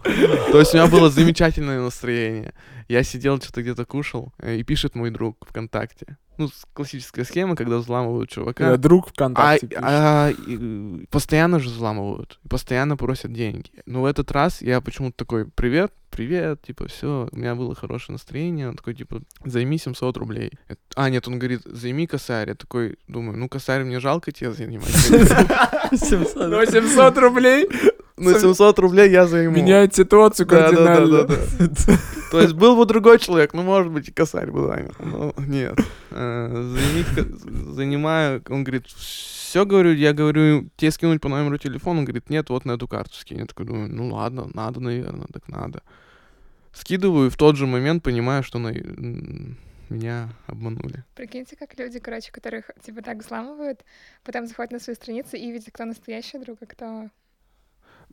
[0.52, 2.54] То есть у меня было замечательное настроение.
[2.90, 6.18] Я сидел, что-то где-то кушал, э, и пишет мой друг ВКонтакте.
[6.40, 8.64] Ну, классическая схема, когда взламывают чувака.
[8.64, 9.84] Когда друг А, ВКонтакте пишет.
[9.86, 13.70] а, и, постоянно же взламывают, постоянно просят деньги.
[13.86, 18.14] Но в этот раз я почему-то такой, привет, привет, типа, все, у меня было хорошее
[18.14, 18.70] настроение.
[18.70, 20.52] Он такой, типа, займи 700 рублей.
[20.96, 22.50] А, нет, он говорит, займи косарь.
[22.50, 24.90] Я такой, думаю, ну, косарь мне жалко тебе занимать.
[25.94, 26.36] 700.
[26.50, 27.68] Ну, 700 рублей
[28.20, 29.56] Ну, 700 рублей я займу.
[29.56, 31.24] меняет ситуацию Да, да, да, кардинально.
[31.26, 31.98] да.
[32.32, 34.94] То есть был бы другой человек, ну, может быть, и косарь бы занял.
[35.00, 35.78] Но нет.
[36.12, 36.76] Э,
[37.74, 42.50] Занимаю, он говорит, все, говорю, я говорю, тебе скинуть по номеру телефона, он говорит, нет,
[42.50, 43.40] вот на эту карту скинь.
[43.40, 45.82] Я такой думаю, ну ладно, надо, наверное, так надо.
[46.72, 48.74] Скидываю, и в тот же момент понимаю, что на-
[49.90, 51.04] меня обманули.
[51.16, 53.84] Прикиньте, как люди, короче, которых типа так взламывают,
[54.24, 57.10] потом заходят на свою страницу и видят, кто настоящий друг, а кто...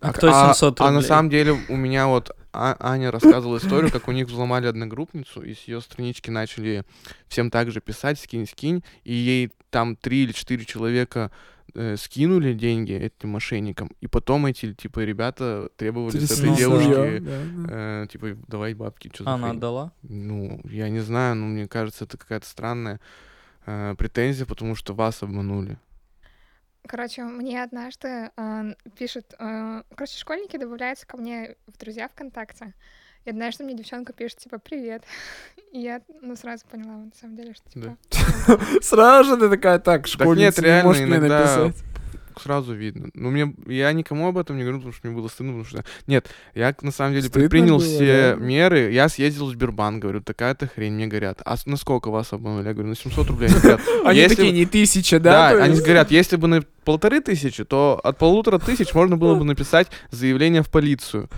[0.00, 1.08] А кто 700 А на рублей?
[1.08, 5.52] самом деле у меня вот А- Аня рассказывала историю, как у них взломали одногруппницу, и
[5.54, 6.84] с ее странички начали
[7.28, 11.30] всем также писать, скинь, скинь, и ей там три или четыре человека
[11.74, 16.56] э, скинули деньги этим мошенникам, и потом эти, типа, ребята требовали с этой Интересно.
[16.56, 17.66] девушки, Да, да.
[17.68, 19.92] э, типа, давай бабки, что Она хрень?» отдала?
[20.02, 23.00] Ну, я не знаю, но мне кажется, это какая-то странная
[23.66, 25.76] э, претензия, потому что вас обманули.
[26.88, 29.34] Короче, мне однажды э, пишут...
[29.38, 32.74] э, короче, школьники добавляются ко мне в друзья ВКонтакте.
[33.24, 35.02] И однажды мне девчонка пишет, типа, привет.
[35.72, 37.96] И я, ну, сразу поняла, на самом деле, что, типа...
[38.82, 41.72] Сразу же ты такая, так, школьница нет, не реально, может мне иногда
[42.40, 43.08] сразу видно.
[43.14, 45.84] Ну, мне, я никому об этом не говорю, потому что мне было стыдно, потому что...
[46.06, 48.42] Нет, я на самом деле Стыдно предпринял было, все да?
[48.42, 48.92] меры.
[48.92, 51.40] Я съездил в Сбербанк, говорю, такая-то хрень, мне говорят.
[51.44, 52.66] А на сколько вас обманули?
[52.68, 53.50] Я говорю, на 700 рублей.
[54.04, 55.64] Они такие, не тысяча, Да, да?
[55.64, 59.88] они говорят, если бы на полторы тысячи, то от полутора тысяч можно было бы написать
[60.10, 61.28] заявление в полицию.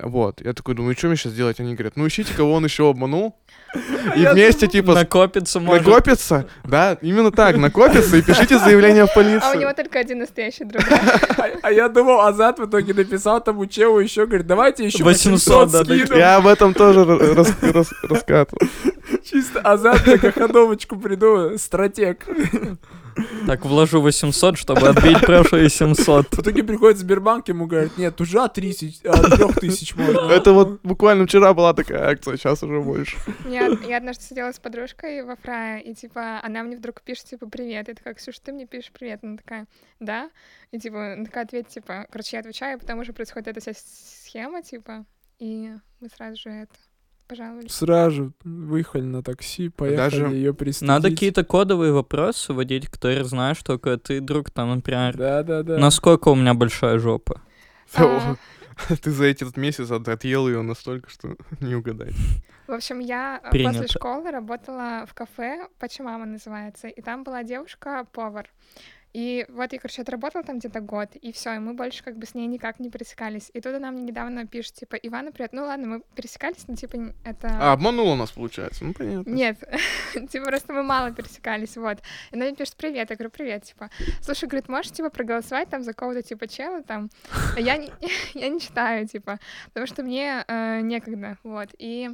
[0.00, 1.58] Вот, я такой думаю, что мне сейчас делать?
[1.60, 3.36] Они говорят, ну ищите, кого он еще обманул.
[4.16, 5.86] И вместе, типа, Накопится, может.
[5.86, 6.46] накопится.
[6.64, 9.60] Да, именно так, накопится и пишите заявление в А у полицию.
[9.60, 10.82] него только один настоящий друг.
[11.62, 15.84] А, я думал, Азат в итоге написал тому челу еще, говорит, давайте еще 800, да,
[15.84, 15.94] да.
[15.94, 18.60] Я об этом тоже ра- рас- рас- раскатывал.
[19.24, 22.26] Чисто Азат многоходовочку придумал, стратег.
[23.46, 26.34] Так, вложу 800, чтобы отбить прошлые 700.
[26.34, 30.30] В итоге приходит в Сбербанк, ему говорят, нет, уже от, тысяч, от трех тысяч можно.
[30.30, 33.16] Это вот буквально вчера была такая акция, сейчас уже больше.
[33.48, 37.48] Я, я однажды сидела с подружкой во фрае, и, типа, она мне вдруг пишет, типа,
[37.48, 37.88] привет.
[37.88, 39.20] Я такая, Ксюша, ты мне пишешь привет?
[39.22, 39.66] Она такая,
[40.00, 40.30] да?
[40.70, 43.72] И, типа, она такая, ответь, типа, короче, я отвечаю, и потом уже происходит эта вся
[43.74, 45.04] схема, типа,
[45.38, 46.74] и мы сразу же это
[47.28, 47.72] пожаловались.
[47.72, 50.88] Сразу выехали на такси, поехали Даже ее пристыдить.
[50.88, 55.78] Надо какие-то кодовые вопросы вводить, которые знаешь только ты, друг, там, например, Да-да-да.
[55.78, 57.40] насколько у меня большая жопа.
[57.96, 58.34] А,
[59.02, 62.14] Ты за этот месяц от- отъел ее настолько, что не угадать.
[62.66, 63.80] В общем, я э, Принято.
[63.82, 68.48] после школы работала в кафе, Пачамама называется, и там была девушка-повар.
[69.18, 72.24] И вот я, короче, отработала там где-то год, и все, и мы больше как бы
[72.24, 73.50] с ней никак не пересекались.
[73.52, 75.52] И тут она мне недавно пишет, типа, Ивана, привет.
[75.52, 77.48] Ну ладно, мы пересекались, но типа это...
[77.60, 78.84] А, обманула нас, получается.
[78.84, 79.28] Ну, понятно.
[79.28, 79.58] Нет,
[80.30, 81.98] типа просто мы мало пересекались, вот.
[82.30, 83.90] И она мне пишет, привет, я говорю, привет, типа.
[84.22, 87.10] Слушай, говорит, можешь, типа, проголосовать там за кого-то, типа, чела там?
[87.56, 87.90] А Я не,
[88.34, 91.70] я не читаю, типа, потому что мне э, некогда, вот.
[91.80, 92.08] И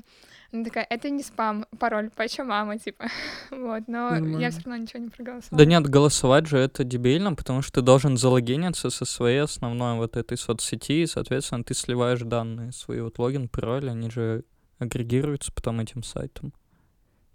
[0.55, 3.07] она такая, это не спам, пароль, почему мама, типа,
[3.51, 3.85] вот.
[3.89, 4.39] Но Нормально.
[4.39, 5.59] я все равно ничего не проголосовала.
[5.59, 10.17] Да нет, голосовать же это дебильно, потому что ты должен залогиниться со своей основной вот
[10.17, 14.45] этой соцсети, и, соответственно, ты сливаешь данные, свои вот логин, пароль, они же
[14.79, 16.53] агрегируются потом этим сайтом.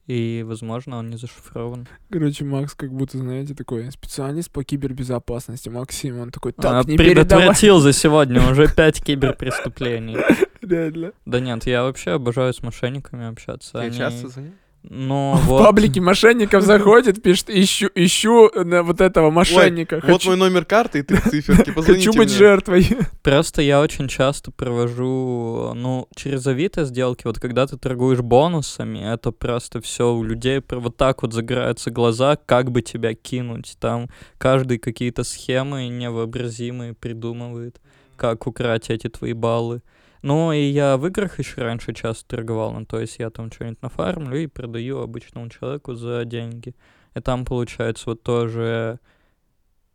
[0.10, 1.88] И, возможно, он не зашифрован.
[2.10, 5.69] Короче, Макс как будто, знаете, такой специалист по кибербезопасности.
[5.69, 7.26] Максим, он такой, А, так, не передавай.
[7.28, 10.17] предотвратил за сегодня уже пять киберпреступлений.
[10.62, 11.12] Реально.
[11.28, 13.78] Да нет, я вообще обожаю с мошенниками общаться.
[13.78, 14.54] Я Они- часто за ним.
[14.84, 15.63] Ну, В вот.
[15.63, 19.96] паблике мошенников заходит, пишет, ищу, ищу на вот этого мошенника.
[19.96, 21.72] Вот хочу мой номер карты и три циферки.
[21.72, 22.38] Позвоните хочу быть мне.
[22.38, 22.88] жертвой.
[23.22, 29.32] Просто я очень часто провожу, ну, через Авито сделки, вот когда ты торгуешь бонусами, это
[29.32, 33.76] просто все у людей вот так вот загораются глаза, как бы тебя кинуть.
[33.80, 37.82] Там каждый какие-то схемы невообразимые придумывает,
[38.15, 39.82] как украть эти твои баллы.
[40.21, 43.82] Ну, и я в играх еще раньше часто торговал, ну, то есть я там что-нибудь
[43.82, 46.75] нафармлю и продаю обычному человеку за деньги.
[47.15, 48.99] И там, получается, вот тоже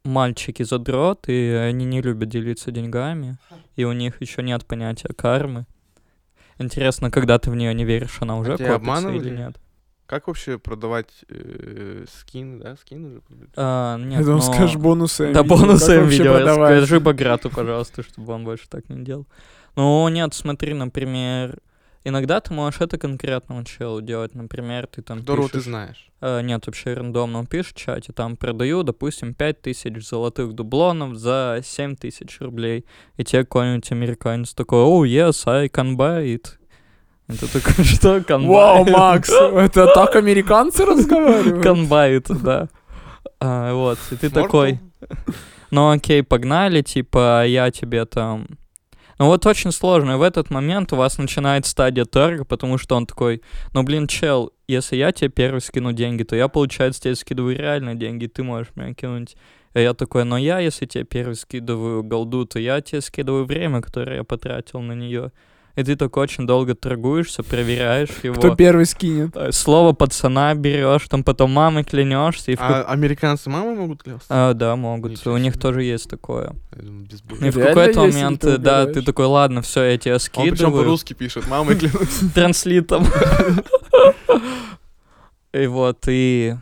[0.05, 3.39] мальчики задрот, и они не любят делиться деньгами,
[3.77, 5.67] и у них еще нет понятия кармы.
[6.59, 9.57] Интересно, когда ты в нее не веришь, она уже тебя копится или нет?
[10.07, 12.77] Как вообще продавать э, скины, да?
[12.77, 13.51] Скины же продают.
[13.57, 15.33] А, нет, Я думал, но- скажешь бонусы.
[15.33, 16.39] Да, бонусы видео.
[16.55, 19.27] Скажи Баграту, пожалуйста, чтобы он больше так не делал.
[19.77, 21.59] Ну, нет, смотри, например,
[22.07, 24.35] Иногда ты можешь это конкретному челу делать.
[24.35, 25.65] Например, ты там Которого ты пишешь...
[25.65, 26.11] знаешь.
[26.21, 28.13] э, нет, вообще рандомно он пишет в чате.
[28.13, 32.85] Там продаю, допустим, 5000 золотых дублонов за 7000 рублей.
[33.17, 36.59] И тебе какой-нибудь американец такой, oh, yes, I can buy it.
[37.27, 42.29] Ты такой, что can Вау, buy it?» Макс, это так американцы разговаривают?
[42.29, 42.69] It, да.
[43.41, 44.79] А, вот, и ты такой,
[45.71, 48.47] ну окей, погнали, типа, я тебе там...
[49.19, 52.97] Ну вот очень сложно, и в этот момент у вас начинает стадия торга, потому что
[52.97, 57.15] он такой, ну блин, чел, если я тебе первый скину деньги, то я, получается, тебе
[57.15, 59.37] скидываю реально деньги, ты можешь меня кинуть.
[59.73, 63.83] А я такой, но я, если тебе первый скидываю голду, то я тебе скидываю время,
[63.83, 65.33] которое я потратил на нее.
[65.77, 68.37] И ты так очень долго торгуешься, проверяешь его.
[68.37, 69.37] Кто первый скинет?
[69.37, 74.27] Э, Слово пацана берешь, там потом мамой клянешься, и в А американцы мамы могут клясться?
[74.31, 75.11] а, да, могут.
[75.13, 75.61] Ничего У них себе.
[75.63, 76.55] тоже есть такое.
[76.77, 80.83] И в какой-то момент, э, да, ты такой, ладно, все, я тебя Он причем скидываю.
[80.85, 82.21] по-русски пишет, мамой клянусь.
[82.35, 83.05] Транслитом.
[85.53, 86.55] И вот, и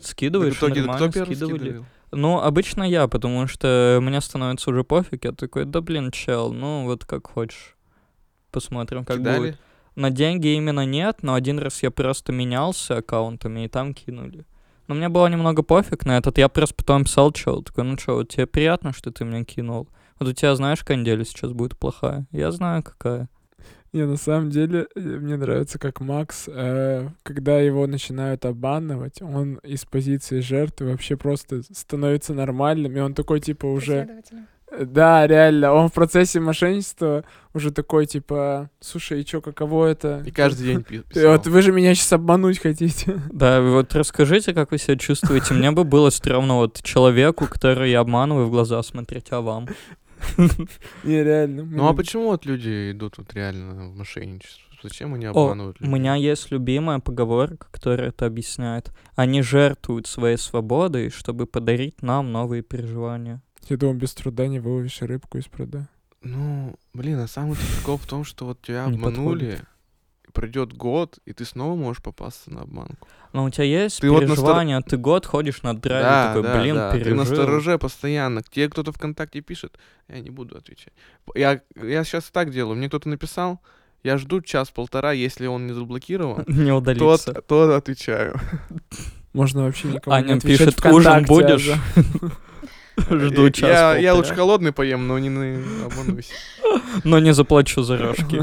[0.00, 1.58] скидываешь, итоге нормально кто первый скидывали.
[1.58, 1.86] скидывал?
[2.12, 6.84] Ну, обычно я, потому что мне становится уже пофиг, я такой, да блин, чел, ну
[6.84, 7.76] вот как хочешь.
[8.50, 9.38] Посмотрим, как Кидали?
[9.38, 9.58] будет.
[9.96, 14.44] На деньги именно нет, но один раз я просто менялся аккаунтами, и там кинули.
[14.86, 16.38] Но мне было немного пофиг на этот.
[16.38, 19.88] Я просто потом писал чел, такой, ну чё, вот тебе приятно, что ты меня кинул?
[20.18, 22.26] Вот у тебя, знаешь, канделя сейчас будет плохая.
[22.32, 23.28] Я знаю, какая.
[23.92, 29.56] Не, на самом деле, э, мне нравится, как Макс, э, когда его начинают обманывать, он
[29.64, 34.22] из позиции жертвы вообще просто становится нормальным, и он такой, типа, уже...
[34.78, 40.22] Да, реально, он в процессе мошенничества уже такой, типа, слушай, и чё, каково это?
[40.24, 41.32] И каждый день пи- писал.
[41.32, 43.20] Вот вы же меня сейчас обмануть хотите.
[43.32, 45.54] Да, вот расскажите, как вы себя чувствуете.
[45.54, 49.66] Мне бы было стрёмно вот человеку, который я обманываю, в глаза смотреть, а вам?
[51.04, 51.64] Не, реально.
[51.64, 54.62] Ну а почему вот люди идут вот реально в мошенничество?
[54.82, 55.94] Зачем они О, обманывают у людей?
[55.94, 58.90] меня есть любимая поговорка, которая это объясняет.
[59.14, 63.42] Они жертвуют своей свободой, чтобы подарить нам новые переживания.
[63.68, 65.88] Я думаю, без труда не выловишь рыбку из пруда.
[66.22, 69.60] Ну, блин, а самый прикол в том, что вот тебя Не обманули,
[70.32, 73.08] пройдет год, и ты снова можешь попасться на обманку.
[73.32, 76.74] Но у тебя есть Ты вот настор- переживания, ты год ходишь на драйве, такой, блин,
[76.74, 77.16] да, ты пережил.
[77.16, 78.42] на стороже постоянно.
[78.42, 80.92] Тебе кто-то ВКонтакте пишет, я не буду отвечать.
[81.34, 83.60] Я, я сейчас так делаю, мне кто-то написал,
[84.02, 87.30] я жду час-полтора, если он не заблокирован, Не то, удалиться.
[87.32, 88.38] от- то отвечаю.
[89.32, 91.70] Можно вообще никому не Аня отвечать пишет, ужин будешь?
[93.10, 96.30] Жду Я- час Я, я лучше холодный поем, но не на- обманусь.
[97.04, 98.42] Но не заплачу за рожки.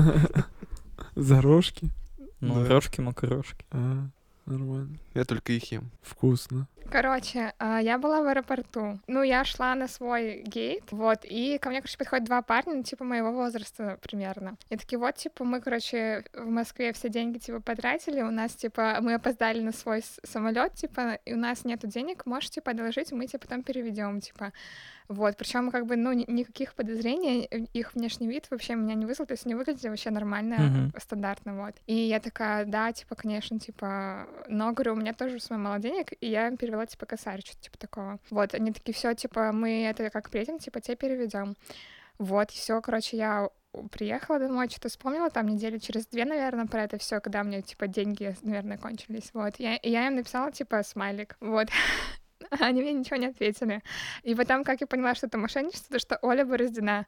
[1.16, 1.90] За рожки?
[2.42, 2.70] Ну, Да.
[2.70, 3.66] рожки, макарошки.
[3.72, 4.08] А,
[4.48, 4.98] нормально.
[5.14, 5.90] Я только их ем.
[6.02, 6.68] Вкусно.
[6.90, 9.00] Короче, а, я была в аэропорту.
[9.08, 12.84] Ну, я шла на свой гейт, вот, и ко мне, короче, подходят два парня, ну,
[12.84, 14.56] типа, моего возраста примерно.
[14.70, 19.00] И такие, вот, типа, мы, короче, в Москве все деньги, типа, потратили, у нас, типа,
[19.02, 23.28] мы опоздали на свой самолет, типа, и у нас нету денег, можешь, типа, одолжить, мы
[23.28, 24.54] тебе потом переведем, типа.
[25.10, 29.06] Вот, причем, как бы, ну, ни- никаких подозрений, э, их внешний вид вообще меня не
[29.06, 30.94] вызвал, то есть они выглядели вообще нормально, Мгм.
[31.00, 31.76] стандартно, вот.
[31.86, 36.12] И я такая, да, типа, конечно, типа, но, говорю, у меня тоже самое мало денег,
[36.20, 38.20] и я перевела, типа, косарь, что-то типа такого.
[38.30, 41.56] Вот, они такие, все, типа, мы это как приедем, типа, тебе переведем.
[42.20, 43.50] Вот, все, короче, я
[43.92, 47.88] приехала домой, что-то вспомнила там недели через две, наверное, про это все, когда меня, типа,
[47.88, 49.30] деньги, наверное, кончились.
[49.34, 51.68] Вот, я, я им написала, типа, смайлик, вот.
[52.60, 53.82] Они мне ничего не ответили.
[54.24, 57.06] И потом, как я поняла, что это мошенничество, то что Оля Бороздина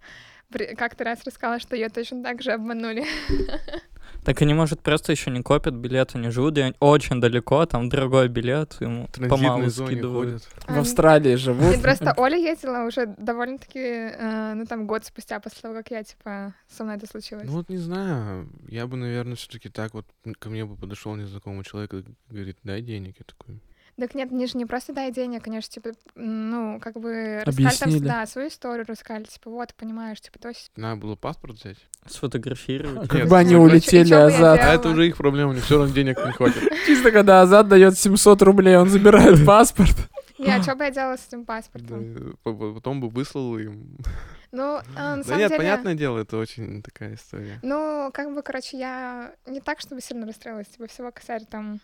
[0.77, 3.05] как-то раз рассказала, что ее точно так же обманули.
[4.23, 8.27] Так они, может, просто еще не копят билет, они живут где- очень далеко, там дорогой
[8.27, 10.43] билет, ему помалу скидывают.
[10.43, 10.65] ходят.
[10.67, 11.75] В Австралии живут.
[11.75, 16.03] И просто Оля ездила уже довольно-таки, э, ну, там, год спустя после того, как я,
[16.03, 17.45] типа, со мной это случилось.
[17.45, 20.05] Ну вот не знаю, я бы, наверное, все-таки так вот
[20.39, 23.15] ко мне бы подошел незнакомый человек и говорит, дай денег.
[23.19, 23.59] Я такой,
[23.99, 28.07] Так нет, они же не просто дай денег, конечно, типа, ну, как бы рассказали там,
[28.07, 30.71] да, свою историю рассказали, типа, вот, понимаешь, типа, то есть...
[30.75, 31.77] надо было паспорт взять.
[32.05, 33.09] Сфотографировать.
[33.09, 34.59] Как бы они ну, улетели Азад.
[34.62, 36.63] А это уже их проблема, у них все равно денег не хватит.
[36.85, 39.95] Чисто когда Азад дает 700 рублей, он забирает паспорт.
[40.38, 42.38] Не, а что бы я делала с этим Да, паспортом?
[42.43, 43.97] по- по- Потом бы выслал им.
[44.51, 45.57] Ну, э, на Да самом нет, деле...
[45.59, 47.59] понятное дело, это очень такая история.
[47.62, 51.79] Ну, как бы, короче, я не так, чтобы сильно расстроилась, типа, всего косарь там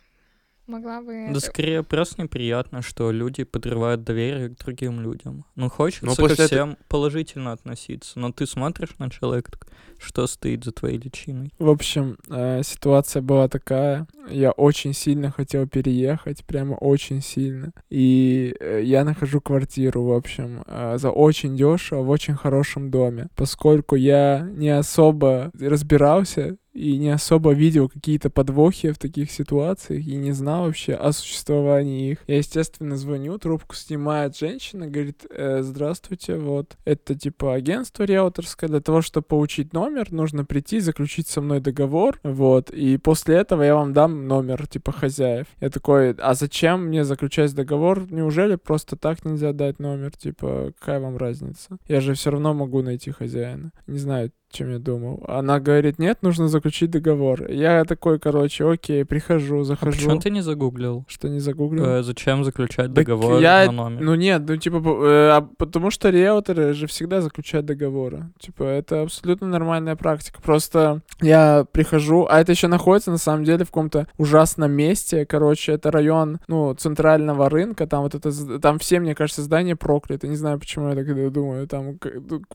[0.67, 1.25] могла бы...
[1.27, 5.45] Да это- скорее просто неприятно, что люди подрывают доверие к другим людям.
[5.55, 9.51] Ну, хочется Но ко после этой- всем положительно относиться, но ты смотришь на человека,
[9.97, 11.53] что стоит за твоей личиной.
[11.57, 14.07] В общем, э, ситуация была такая.
[14.29, 17.71] Я очень сильно хотел переехать, прямо очень сильно.
[17.89, 23.27] И э, я нахожу квартиру, в общем, э, за очень дешево, в очень хорошем доме.
[23.35, 30.15] Поскольку я не особо разбирался, и не особо видел какие-то подвохи в таких ситуациях и
[30.15, 32.19] не знал вообще о существовании их.
[32.27, 38.81] Я, естественно, звоню, трубку снимает женщина, говорит, «Э, здравствуйте, вот, это типа агентство риэлторское, для
[38.81, 43.75] того, чтобы получить номер, нужно прийти, заключить со мной договор, вот, и после этого я
[43.75, 45.47] вам дам номер, типа, хозяев.
[45.61, 48.11] Я такой, а зачем мне заключать договор?
[48.11, 50.11] Неужели просто так нельзя дать номер?
[50.11, 51.77] Типа, какая вам разница?
[51.87, 53.71] Я же все равно могу найти хозяина.
[53.87, 55.23] Не знаю, чем я думал.
[55.27, 57.49] Она говорит, нет, нужно заключить договор.
[57.51, 59.91] Я такой, короче, окей, прихожу, А захожу.
[59.97, 61.03] почему ты не загуглил?
[61.07, 61.83] Что не загуглил?
[61.83, 64.01] Э, зачем заключать Так договор я- на номер?
[64.01, 68.29] Ну нет, ну типа, э, а потому что риэлторы же всегда заключают договоры.
[68.39, 70.41] Типа, это абсолютно нормальная практика.
[70.41, 75.25] Просто я прихожу, а это еще находится на самом деле в каком-то ужасном месте.
[75.25, 77.87] Короче, это район, ну, центрального рынка.
[77.87, 80.27] Там вот это, там все, мне кажется, здания прокляты.
[80.29, 81.67] Не знаю, почему я так думаю.
[81.67, 81.99] Там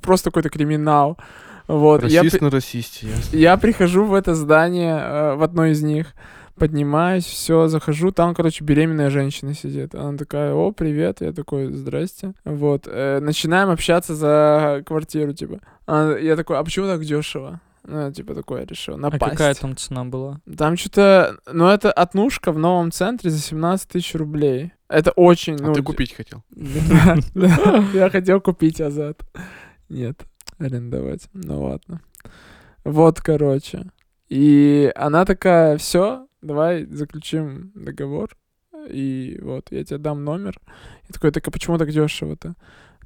[0.00, 1.18] просто какой-то криминал.
[1.80, 2.04] Вот.
[2.04, 3.36] Я Расист при- на расисте, ясно.
[3.36, 6.14] я прихожу в это здание, э, в одно из них,
[6.56, 9.94] поднимаюсь, все, захожу, там, короче, беременная женщина сидит.
[9.94, 12.32] Она такая, о, привет, я такой, здрасте.
[12.44, 15.60] Вот, э, начинаем общаться за квартиру, типа.
[15.86, 17.60] Она- я такой, а почему так дешево?
[17.82, 19.22] Ну, типа, такое решил, А напасть.
[19.32, 20.38] какая там цена была?
[20.58, 24.72] Там что-то, ну, это однушка в новом центре за 17 тысяч рублей.
[24.88, 25.72] Это очень, А ну...
[25.72, 26.42] ты купить хотел.
[27.94, 29.20] Я хотел купить Азат.
[29.88, 30.20] Нет,
[30.60, 31.28] арендовать.
[31.32, 32.00] Ну ладно.
[32.84, 33.86] Вот, короче.
[34.28, 38.30] И она такая, все, давай заключим договор.
[38.88, 40.58] И вот, я тебе дам номер.
[41.08, 42.54] Я такой, так а почему так дешево-то?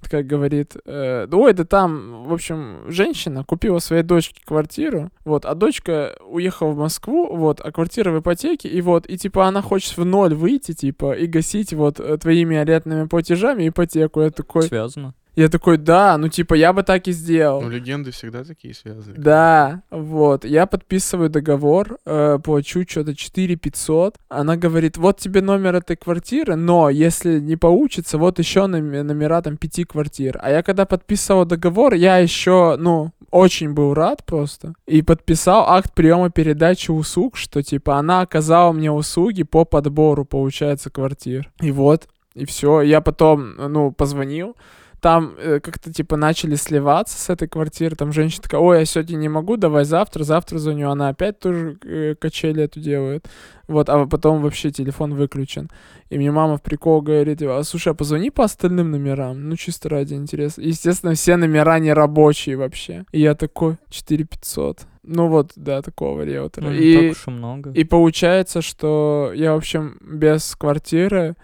[0.01, 5.55] Такая говорит, э, ой, да там, в общем, женщина купила своей дочке квартиру, вот, а
[5.55, 9.97] дочка уехала в Москву, вот, а квартира в ипотеке, и вот, и типа она хочет
[9.97, 14.21] в ноль выйти, типа, и гасить вот э, твоими арендными платежами ипотеку.
[14.21, 15.15] Я такой, Связано?
[15.37, 17.61] Я такой, да, ну типа я бы так и сделал.
[17.63, 19.17] Ну, легенды всегда такие связаны.
[19.17, 20.45] Да, вот.
[20.45, 24.17] Я подписываю договор, э, плачу что-то 4 500.
[24.29, 29.57] Она говорит, вот тебе номер этой квартиры, но если не получится, вот еще номера там
[29.57, 30.39] пяти квартир.
[30.41, 34.75] А я когда подписывал договор, я еще, ну, очень был рад просто.
[34.87, 40.91] И подписал акт приема передачи услуг, что типа она оказала мне услуги по подбору, получается,
[40.91, 41.51] квартир.
[41.61, 42.83] И вот, и все.
[42.83, 44.57] Я потом, ну, позвонил,
[45.05, 47.95] там э, как-то типа начали сливаться с этой квартиры.
[47.95, 50.89] Там женщина такая, ой, я сегодня не могу, давай завтра, завтра звоню.
[50.89, 53.29] Она опять тоже э, качели эту делает.
[53.69, 55.71] Вот, а потом вообще телефон выключен.
[56.09, 59.47] И мне мама в прикол говорит, а слушай, а позвони по остальным номерам.
[59.47, 60.63] Ну, чисто ради интереса.
[60.63, 63.05] Естественно, все номера не рабочие вообще.
[63.13, 64.87] И я такой, 4500.
[65.03, 66.65] Ну вот, да, такого риэлтора.
[66.65, 67.73] Ну, и, так уж и много.
[67.73, 71.35] и получается, что я, в общем, без квартиры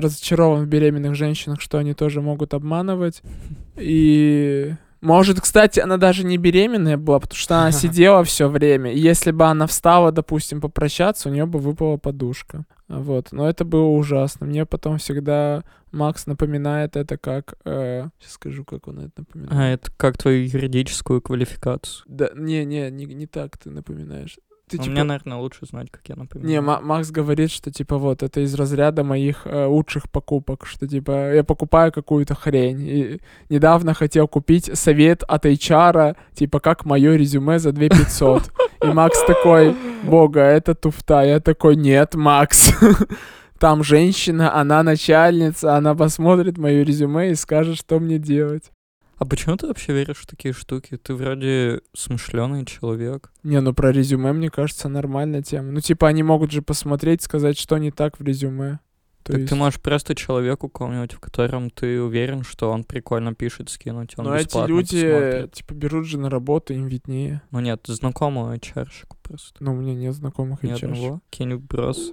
[0.00, 3.22] разочарован в беременных женщинах, что они тоже могут обманывать.
[3.76, 8.90] И может, кстати, она даже не беременная была, потому что она сидела все время.
[8.90, 12.64] И если бы она встала, допустим, попрощаться, у нее бы выпала подушка.
[12.88, 13.28] Вот.
[13.30, 14.46] Но это было ужасно.
[14.46, 17.54] Мне потом всегда Макс напоминает это как...
[17.66, 19.52] э, сейчас скажу, как он это напоминает.
[19.52, 22.04] А это как твою юридическую квалификацию?
[22.08, 24.38] Да, не, не, не, не так ты напоминаешь.
[24.70, 26.50] Ты, Ну, типа, Мне, наверное, лучше знать, как я напоминаю.
[26.50, 30.88] Не, Ма- Макс говорит, что типа вот это из разряда моих э, лучших покупок, что
[30.88, 32.80] типа я покупаю какую-то хрень.
[32.80, 38.50] И недавно хотел купить совет от HR, типа как мое резюме за 2500.
[38.82, 41.22] И Макс такой, бога, это туфта.
[41.22, 42.72] Я такой, нет, Макс.
[43.58, 48.72] Там женщина, она начальница, она посмотрит мое резюме и скажет, что мне делать.
[49.16, 50.96] А почему ты вообще веришь в такие штуки?
[50.96, 53.32] Ты вроде смышленый человек.
[53.42, 55.70] Не, ну про резюме, мне кажется, нормальная тема.
[55.70, 58.80] Ну, типа, они могут же посмотреть, сказать, что не так в резюме.
[59.24, 59.48] То так есть...
[59.48, 64.26] ты можешь просто человеку кого-нибудь, в котором ты уверен, что он прикольно пишет, скинуть, он
[64.26, 65.52] Но эти бесплатно люди, посмотрит.
[65.52, 67.40] типа, берут же на работу, им виднее.
[67.50, 68.88] Ну нет, знакомого hr
[69.22, 69.64] просто.
[69.64, 70.84] Но у меня нет знакомых Ни HR.
[70.84, 71.20] одного.
[71.30, 72.12] Кенни Брос.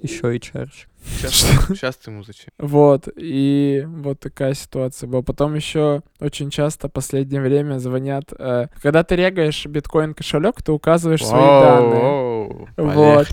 [0.00, 0.70] Еще hr
[1.04, 1.32] Сейчас,
[1.68, 2.48] сейчас ты ему зачем?
[2.58, 5.22] Вот, и вот такая ситуация была.
[5.22, 8.32] Потом еще очень часто в последнее время звонят.
[8.38, 12.68] э, когда ты регаешь биткоин кошелек, ты указываешь свои данные.
[12.76, 13.26] Вот.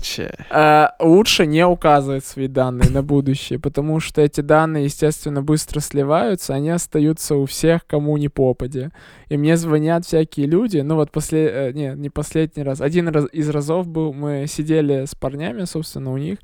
[0.50, 6.54] Э, лучше не указывать свои данные на будущее, потому что эти данные, естественно, быстро сливаются,
[6.54, 8.90] они остаются у всех, кому не попадя.
[9.28, 13.26] И мне звонят всякие люди, ну вот после, э, не, не последний раз, один раз
[13.32, 16.38] из разов был, мы сидели с парнями, собственно, у них,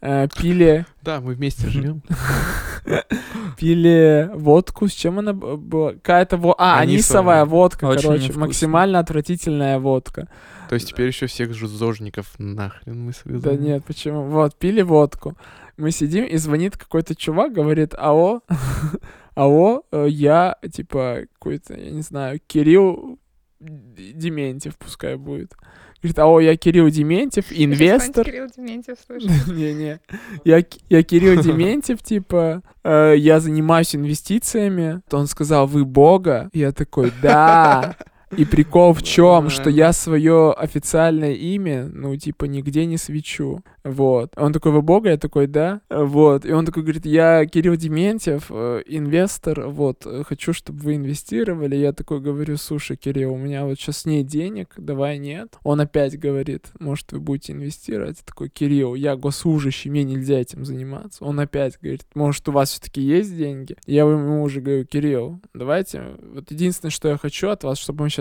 [0.00, 2.02] пили, Да, мы вместе живем.
[3.58, 5.92] пили водку, с чем она была?
[5.92, 6.54] Какая-то во...
[6.58, 7.44] А, Анисовая.
[7.44, 10.28] водка, короче, максимально отвратительная водка.
[10.68, 13.56] То есть теперь еще всех зожников нахрен мы Да связали.
[13.56, 14.22] нет, почему?
[14.22, 15.36] Вот, пили водку.
[15.76, 18.42] Мы сидим, и звонит какой-то чувак, говорит, алло,
[19.34, 23.18] алло, э, я, типа, какой-то, я не знаю, Кирилл
[23.60, 25.54] Дементьев пускай будет.
[26.02, 28.24] Говорит, а о, я Кирилл Дементьев, инвестор.
[28.24, 29.28] Кирилл Дементьев, слушай.
[29.52, 30.00] Не-не.
[30.44, 35.02] Я, я Кирилл Дементьев, типа, э, я занимаюсь инвестициями.
[35.08, 36.48] То он сказал, вы бога?
[36.52, 37.96] Я такой, да.
[38.36, 43.62] И прикол в чем, что я свое официальное имя, ну, типа, нигде не свечу.
[43.82, 44.32] Вот.
[44.36, 45.10] Он такой, вы бога?
[45.10, 45.80] Я такой, да.
[45.90, 46.44] Вот.
[46.44, 51.74] И он такой говорит, я Кирилл Дементьев, э, инвестор, вот, э, хочу, чтобы вы инвестировали.
[51.76, 55.58] Я такой говорю, слушай, Кирилл, у меня вот сейчас нет денег, давай нет.
[55.64, 58.18] Он опять говорит, может, вы будете инвестировать?
[58.18, 61.24] Я такой, Кирилл, я госслужащий, мне нельзя этим заниматься.
[61.24, 63.76] Он опять говорит, может, у вас все-таки есть деньги?
[63.86, 68.10] Я ему уже говорю, Кирилл, давайте, вот единственное, что я хочу от вас, чтобы мы
[68.10, 68.19] сейчас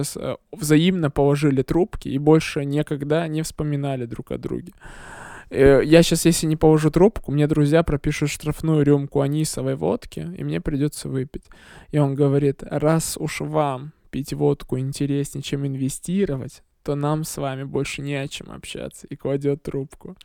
[0.51, 4.73] взаимно положили трубки и больше никогда не вспоминали друг о друге.
[5.49, 10.43] Э, Я сейчас, если не положу трубку, мне друзья пропишут штрафную рюмку анисовой водки, и
[10.43, 11.45] мне придется выпить.
[11.91, 17.63] И он говорит, раз уж вам пить водку интереснее, чем инвестировать, то нам с вами
[17.63, 19.05] больше не о чем общаться.
[19.07, 20.15] И кладет трубку.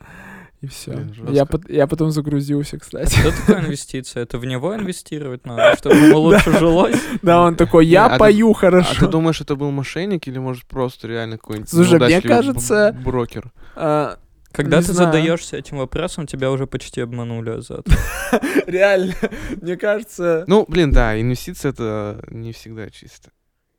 [0.61, 1.07] И все.
[1.29, 3.19] Я, пот- я потом загрузился, А кстати.
[3.19, 4.23] что такое инвестиция?
[4.23, 6.99] Это в него инвестировать надо, чтобы ему лучше жилось?
[7.23, 9.09] Да, он такой, я А пою А ты хорошо.
[9.09, 13.53] думаешь, это был мошенник или, может, просто реально какой-нибудь Слушай, мне кажется- брокер?
[13.77, 14.19] А,
[14.53, 15.13] Когда Не ты знаю.
[15.13, 17.85] задаешься этим вопросом, тебя уже почти обманули азат.
[18.67, 19.15] Реально,
[19.61, 23.31] мне кажется, Ну, блин, да, инвестиции это не всегда чисто.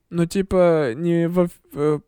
[0.10, 2.00] ну типа не во э,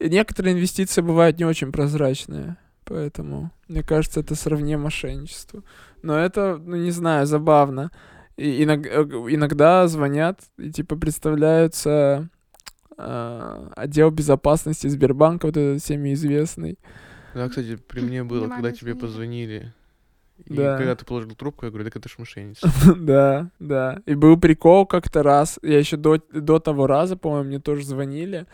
[0.00, 5.64] некоторые инвестиции бывают не очень прозрачные, поэтому мне кажется это сравнение мошенничеству.
[6.02, 7.90] Но это, ну не знаю, забавно.
[8.36, 12.28] И э, иногда звонят и типа представляются
[12.98, 16.78] э, отдел безопасности Сбербанка, вот этот всеми известный.
[17.34, 19.00] Да, кстати, при мне было, когда тебе звонили.
[19.00, 19.72] позвонили.
[20.44, 20.76] И Да.
[20.76, 22.70] когда ты положил трубку, я говорю, так это ж мошенничество.
[22.96, 24.00] Да, да.
[24.06, 25.58] И был прикол как-то раз.
[25.62, 28.46] Я еще до, до того раза, по-моему, мне тоже звонили.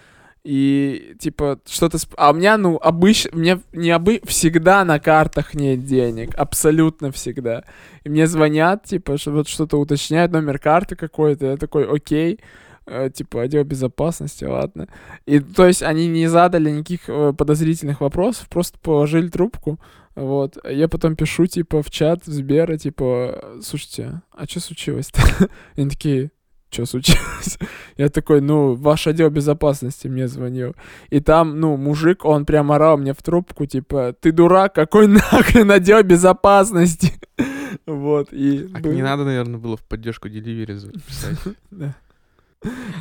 [0.45, 1.99] И типа что-то...
[2.17, 3.31] А у меня, ну, обычно...
[3.33, 4.21] Мне не обы...
[4.25, 6.35] Всегда на картах нет денег.
[6.35, 7.65] Абсолютно всегда.
[8.05, 11.47] И мне звонят, типа, что вот что-то уточняют, номер карты какой-то.
[11.47, 12.41] Я такой, окей.
[12.87, 14.89] Э, Типа, отдел безопасности, ладно.
[15.27, 19.79] И то есть они не задали никаких э, подозрительных вопросов, просто положили трубку.
[20.15, 20.59] Вот.
[20.69, 25.49] Я потом пишу, типа, в чат Сбера, типа, слушайте, а что случилось-то?
[25.77, 26.33] Они такие,
[26.73, 27.59] что случилось?
[27.97, 30.75] Я такой, ну, ваш отдел безопасности мне звонил.
[31.11, 35.71] И там, ну, мужик, он прям орал мне в трубку, типа, ты дурак, какой нахрен
[35.71, 37.13] отдел безопасности?
[37.87, 38.71] Вот, и...
[38.75, 41.39] А не надо, наверное, было в поддержку Delivery за- писать.
[41.71, 41.97] Да.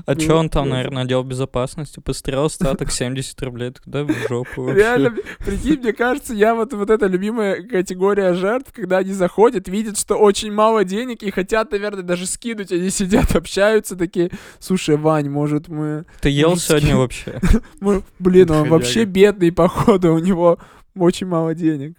[0.06, 2.00] А чё он там, наверное, отдел безопасности?
[2.00, 3.72] Пострел остаток 70 рублей.
[3.72, 4.80] Так Да, в жопу вообще.
[4.80, 9.98] Реально, прикинь, мне кажется, я вот, вот эта любимая категория жертв, когда они заходят, видят,
[9.98, 12.72] что очень мало денег и хотят, наверное, даже скинуть.
[12.72, 16.06] Они сидят, общаются такие, слушай, Вань, может мы...
[16.22, 17.40] Ты ел сегодня вообще?
[18.20, 20.60] Блин, он вообще бедный, походу, у него
[20.96, 21.98] очень мало денег.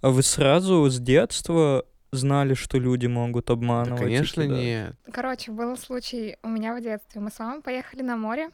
[0.00, 4.00] А вы сразу с детства знали, что люди могут Да, обманывать?
[4.00, 4.58] и конечно, кидать?
[4.58, 4.96] нет.
[5.12, 7.20] Короче, был случай у меня в детстве.
[7.20, 8.50] Мы с мамой поехали на море.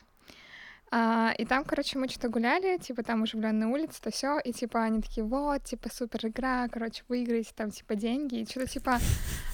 [0.93, 4.85] а, и там, короче, мы что-то гуляли, типа там оживленная улица, то все, и типа
[4.85, 8.99] они такие, вот, типа супер игра, короче, выиграете там типа деньги, и что-то типа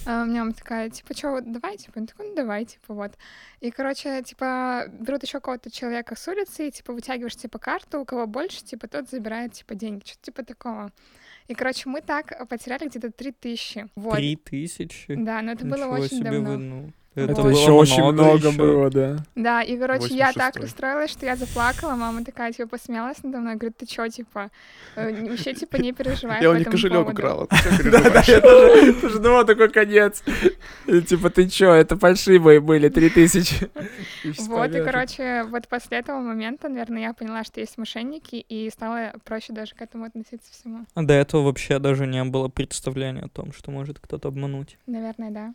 [0.07, 3.12] а, у меня мама такая, типа, что, давай, типа, он такой, ну давай, типа, вот.
[3.61, 8.05] И, короче, типа, берут еще кого-то человека с улицы, и, типа, вытягиваешь, типа, карту, у
[8.05, 10.90] кого больше, типа, тот забирает, типа, деньги, что-то типа такого.
[11.49, 13.88] И, короче, мы так потеряли где-то три тысячи.
[13.95, 14.16] Вот.
[14.16, 15.14] Три тысячи?
[15.14, 16.51] Да, но это было Ничего очень себе давно.
[16.51, 16.93] вы, ну.
[17.14, 18.58] Это, было еще очень много много ещё.
[18.58, 19.16] было, да.
[19.34, 20.62] Да, и, короче, я так 86-й.
[20.62, 21.94] расстроилась, что я заплакала.
[21.94, 23.56] Мама такая, типа, посмеялась надо мной.
[23.56, 24.50] Говорит, ты чё, типа,
[24.96, 27.12] э, вообще, типа, не переживай Я у них кошелек поводу».
[27.12, 27.46] украл.
[27.50, 28.28] ты чё Да, да, переживаешь?
[28.28, 30.22] я тоже, тоже думал, такой конец.
[31.08, 33.70] Типа, ты чё, это фальшивые были, три тысячи.
[34.48, 39.12] Вот, и, короче, вот после этого момента, наверное, я поняла, что есть мошенники, и стало
[39.24, 40.86] проще даже к этому относиться всему.
[40.94, 44.78] А до этого вообще даже не было представления о том, что может кто-то обмануть.
[44.86, 45.52] Наверное, да.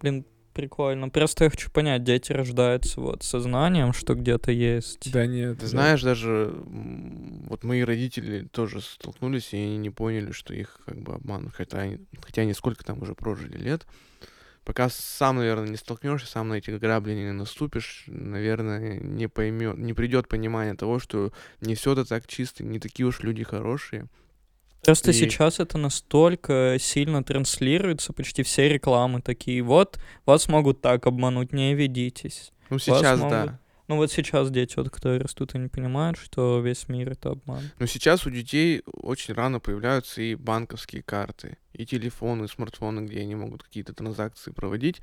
[0.00, 0.24] Блин,
[0.58, 1.08] прикольно.
[1.08, 5.12] Просто я хочу понять, дети рождаются вот со знанием, что где-то есть.
[5.12, 5.58] Да нет.
[5.58, 5.66] Ты да.
[5.68, 6.52] знаешь, даже
[7.46, 11.54] вот мои родители тоже столкнулись, и они не поняли, что их как бы обманут.
[11.54, 13.86] Хотя они, хотя они сколько там уже прожили лет.
[14.64, 19.94] Пока сам, наверное, не столкнешься, сам на эти грабли не наступишь, наверное, не поймет, не
[19.94, 24.08] придет понимание того, что не все это так чисто, не такие уж люди хорошие.
[24.84, 29.62] Просто И- сейчас это настолько сильно транслируется, почти все рекламы такие.
[29.62, 32.52] Вот, вас могут так обмануть, не ведитесь.
[32.70, 33.30] Ну, сейчас, могут.
[33.30, 33.60] да.
[33.88, 37.62] Ну вот сейчас дети, вот, которые растут, они понимают, что весь мир— это обман.
[37.78, 43.20] Но сейчас у детей очень рано появляются и банковские карты, и телефоны, и смартфоны, где
[43.20, 45.00] они могут какие-то транзакции проводить.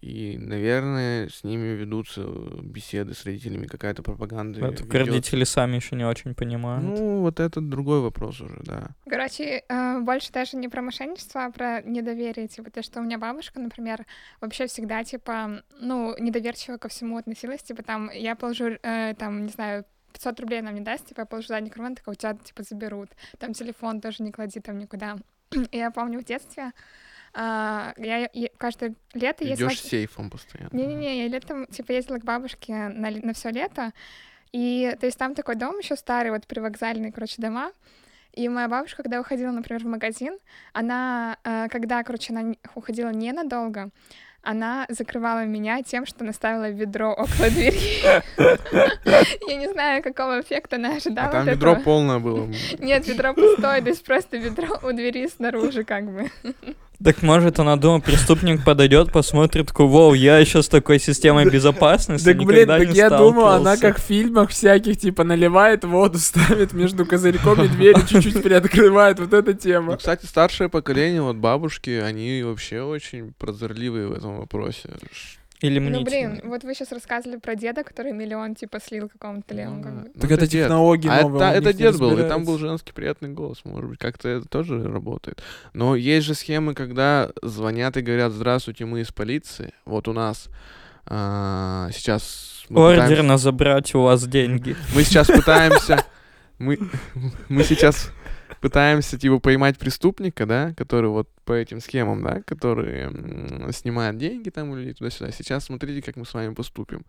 [0.00, 2.22] И, наверное, с ними ведутся
[2.62, 4.58] беседы с родителями, какая-то пропаганда.
[4.60, 4.98] Это ведётся.
[4.98, 6.84] родители сами еще не очень понимают.
[6.84, 8.90] Ну, вот это другой вопрос уже, да.
[9.08, 12.48] Короче, э, больше даже не про мошенничество, а про недоверие.
[12.48, 14.06] Типа, то, что у меня бабушка, например,
[14.40, 17.62] вообще всегда, типа, ну, недоверчиво ко всему относилась.
[17.62, 21.26] Типа, там, я положу, э, там, не знаю, 500 рублей она мне даст, типа, я
[21.26, 23.10] положу задний карман, такая, у тебя, типа, заберут.
[23.38, 25.16] Там телефон тоже не клади там никуда.
[25.72, 26.72] И я помню в детстве,
[27.34, 29.68] а, я е- каждое лето ездила...
[29.68, 30.70] Идешь сейфом постоянно.
[30.72, 33.92] Не-не-не, я летом, типа, ездила к бабушке на, на все лето,
[34.52, 37.72] и, то есть, там такой дом еще старый, вот привокзальный, короче, дома,
[38.32, 40.38] и моя бабушка, когда уходила, например, в магазин,
[40.72, 43.90] она, э, когда, короче, она уходила ненадолго,
[44.42, 48.22] она закрывала меня тем, что наставила ведро около двери.
[49.48, 52.48] Я не знаю, какого эффекта она ожидала А там ведро полное было.
[52.78, 56.30] Нет, ведро пустое, то есть просто ведро у двери снаружи, как бы.
[57.02, 62.24] Так может она думала, преступник подойдет, посмотрит, такой, вау, я еще с такой системой безопасности
[62.24, 63.80] Так, блин, так я думал, она сталкивался».
[63.80, 69.20] как в фильмах всяких, типа, наливает воду, ставит между козырьком и дверью, чуть-чуть приоткрывает.
[69.20, 69.96] Вот эта Ну, тема.
[69.96, 74.90] кстати, старшее поколение, вот бабушки, они вообще очень прозорливые в этом вопросе.
[75.60, 76.28] Или Ну, мнительные.
[76.28, 80.10] блин, вот вы сейчас рассказывали про деда, который миллион, типа, слил какому-то левому, как бы.
[80.14, 80.64] Ну, Так это дед.
[80.66, 83.64] технологии А новые, это, это дед был, и там был женский приятный голос.
[83.64, 85.42] Может быть, как-то это тоже работает.
[85.72, 89.72] Но есть же схемы, когда звонят и говорят, здравствуйте, мы из полиции.
[89.84, 90.48] Вот у нас
[91.06, 92.64] а, сейчас...
[92.68, 94.76] мы Ордер пытаемся- на забрать у вас деньги.
[94.94, 96.04] Мы сейчас пытаемся...
[96.58, 96.76] Мы,
[97.48, 98.10] мы сейчас
[98.60, 104.76] пытаемся, типа, поймать преступника, да, который вот по этим схемам, да, который снимает деньги там
[104.76, 105.30] или туда-сюда.
[105.32, 107.04] Сейчас смотрите, как мы с вами поступим.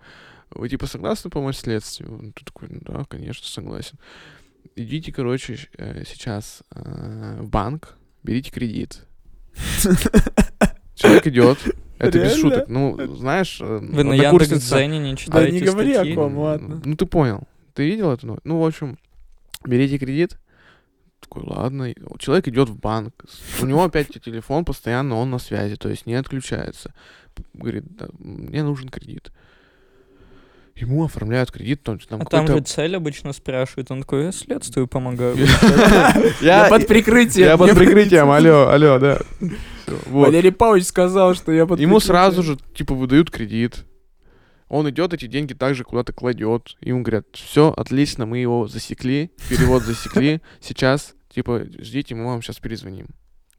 [0.51, 2.33] Вы, типа, согласны помочь следствию?
[2.35, 3.97] Ты такой, ну да, конечно, согласен.
[4.75, 9.05] Идите, короче, э, сейчас э, в банк, берите кредит.
[10.95, 11.57] Человек идет.
[11.97, 12.41] Это без Реально?
[12.41, 12.69] шуток.
[12.69, 16.15] Ну, знаешь, э, Вы на Яндекс.Дзене не Да читаете не говори о статьи?
[16.15, 16.81] ком, ладно.
[16.83, 17.43] ну, ты понял.
[17.73, 18.45] Ты видел эту новость?
[18.45, 18.97] Ну, в общем,
[19.65, 20.37] берите кредит.
[21.29, 21.93] Такой, ладно.
[22.17, 23.13] Человек идет в банк.
[23.61, 26.93] У него опять телефон постоянно, он на связи, то есть не отключается.
[27.53, 29.31] Говорит, «Да, мне нужен кредит.
[30.75, 33.91] Ему оформляют кредит, там, там А там же цель обычно спрашивает.
[33.91, 35.35] Он такой, я следствию помогаю.
[36.41, 37.47] Я под прикрытием.
[37.47, 39.19] Я под прикрытием, алло, алло, да.
[40.07, 43.85] Валерий Павлович сказал, что я под Ему сразу же, типа, выдают кредит.
[44.69, 46.77] Он идет, эти деньги также куда-то кладет.
[46.79, 50.41] Ему говорят, все, отлично, мы его засекли, перевод засекли.
[50.61, 53.07] Сейчас, типа, ждите, мы вам сейчас перезвоним.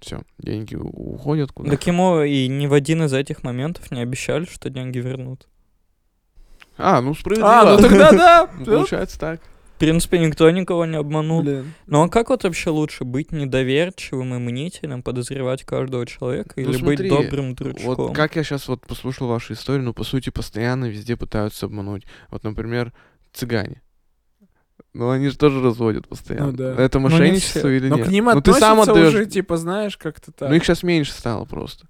[0.00, 4.46] Все, деньги уходят куда Так ему и ни в один из этих моментов не обещали,
[4.46, 5.46] что деньги вернут.
[6.78, 7.60] А, ну справедливо.
[7.60, 8.50] А, ну тогда да.
[8.58, 8.64] Да.
[8.64, 9.40] Получается так.
[9.76, 11.42] В принципе, никто никого не обманул.
[11.42, 11.72] Блин.
[11.86, 16.76] Ну а как вот вообще лучше, быть недоверчивым и мнительным, подозревать каждого человека Ну, или
[16.78, 17.84] смотри, быть добрым дружком?
[17.84, 22.04] Вот как я сейчас вот послушал вашу историю, ну, по сути, постоянно везде пытаются обмануть.
[22.30, 22.92] Вот, например,
[23.32, 23.82] цыгане.
[24.92, 26.50] Ну, они же тоже разводят постоянно.
[26.50, 26.74] Ну да.
[26.76, 27.68] Это Ну, не мошенничество все.
[27.70, 28.08] или Но нет?
[28.08, 29.08] к ним ну, ты сам отдаешь.
[29.14, 30.48] уже, типа, знаешь, как-то так.
[30.48, 31.86] Ну, их сейчас меньше стало просто.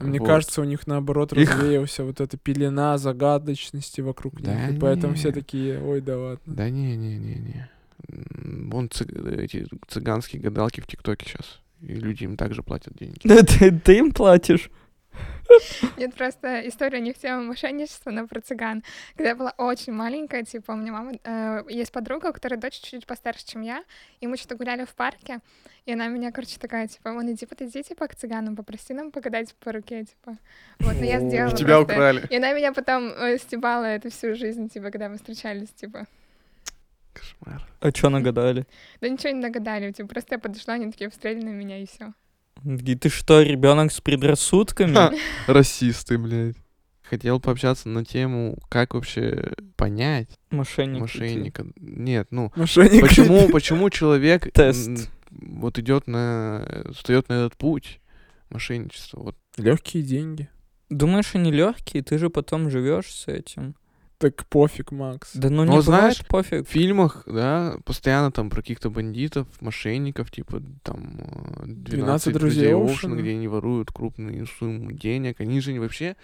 [0.00, 0.26] Мне Вот.
[0.28, 4.76] кажется, у них наоборот Их- развеялся вот эта пелена загадочности вокруг Да них.
[4.76, 5.34] И поэтому все не.
[5.34, 6.54] такие, ой, да ладно.
[6.54, 7.68] Да не-не-не-не.
[8.70, 11.60] Вон цыг- эти цыганские гадалки в ТикТоке сейчас.
[11.80, 13.18] И люди им также платят деньги.
[13.24, 14.70] Да ты, ты им платишь.
[15.96, 18.82] Нет, просто история не в тему мошенничества, но про цыган.
[19.16, 21.12] Когда я была очень маленькая, типа, у меня мама...
[21.24, 23.82] э, есть подруга, у которой дочь чуть-чуть постарше, чем я,
[24.20, 25.40] и мы что-то гуляли в парке,
[25.86, 29.54] и она меня, короче, такая, типа, вон, иди подойди, типа, к цыганам, попроси нам погадать
[29.56, 30.36] по руке, типа.
[30.78, 31.20] Вот, но я О.
[31.20, 31.94] сделала И тебя просто.
[31.94, 32.26] украли.
[32.30, 36.06] И она меня потом э, стебала эту всю жизнь, типа, когда мы встречались, типа.
[37.12, 37.66] Кошмар.
[37.80, 38.66] А чё нагадали?
[39.00, 42.12] Да ничего не нагадали, типа, просто я подошла, они такие встретили на меня, и все.
[42.64, 44.94] И ты что, ребенок с предрассудками?
[44.94, 45.12] Ха.
[45.46, 46.56] Расисты, блядь.
[47.02, 51.00] Хотел пообщаться на тему, как вообще понять Мошенник.
[51.00, 51.66] мошенника.
[51.76, 53.00] Нет, ну, Мошенник.
[53.00, 55.10] почему, почему человек Тест.
[55.30, 58.00] вот идет на, встает на этот путь
[58.48, 59.20] мошенничества?
[59.20, 60.48] Вот Легкие деньги.
[60.88, 63.74] Думаешь, они легкие, ты же потом живешь с этим.
[64.20, 65.30] Так пофиг, Макс.
[65.32, 66.68] Да ну Ну, не знаешь, пофиг.
[66.68, 71.20] в фильмах, да, постоянно там про каких-то бандитов, мошенников, типа там
[71.62, 75.40] э, 12, 12 друзей друзей Оушена, где они воруют крупные суммы денег.
[75.40, 76.16] Они же вообще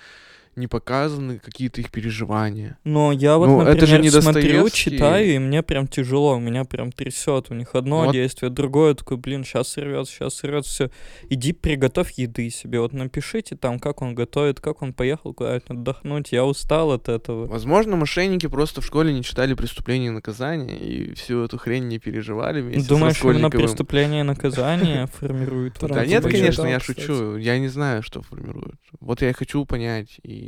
[0.56, 2.78] не показаны какие-то их переживания.
[2.84, 6.64] Но я вот, Ну, например, это же не смотрю, читаю, и мне прям тяжело, меня
[6.64, 7.50] прям трясет.
[7.50, 8.12] У них одно Вот.
[8.12, 8.94] действие, другое.
[8.94, 10.90] Такой, блин, сейчас сорвется, сейчас сорвется, все.
[11.28, 12.80] Иди приготовь еды себе.
[12.80, 16.32] Вот напишите там, как он готовит, как он поехал куда-нибудь отдохнуть.
[16.32, 17.46] Я устал от этого.
[17.46, 21.98] Возможно, мошенники просто в школе не читали «Преступление и наказание» и всю эту хрень не
[21.98, 25.80] переживали вместе Думаешь, именно преступление и наказание формирует?
[25.82, 27.36] вот Да нет, типа конечно, я шучу.
[27.36, 28.76] Я не знаю, что формирует.
[29.00, 30.45] Вот я и хочу понять, и,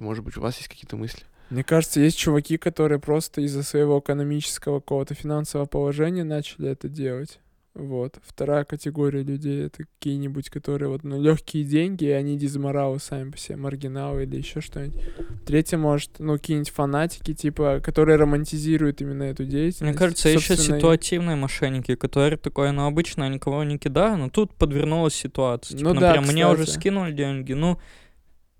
[0.00, 1.22] может быть, у вас есть какие-то мысли?
[1.50, 7.40] Мне кажется, есть чуваки, которые просто из-за своего экономического какого-то финансового положения начали это делать.
[7.78, 8.16] Вот.
[8.26, 13.38] Вторая категория людей это какие-нибудь, которые вот, ну, легкие деньги, и они дизморалы сами по
[13.38, 15.00] себе, маргиналы или еще что-нибудь.
[15.46, 19.82] Третье, может, ну, какие-нибудь фанатики, типа, которые романтизируют именно эту деятельность.
[19.82, 24.16] Мне кажется, еще Собственно, и- ситуативные мошенники, которые такое, ну, обычно я никого не кидаю,
[24.18, 25.78] но тут подвернулась ситуация.
[25.78, 27.78] Ну Типа, да, например, мне уже скинули деньги, ну,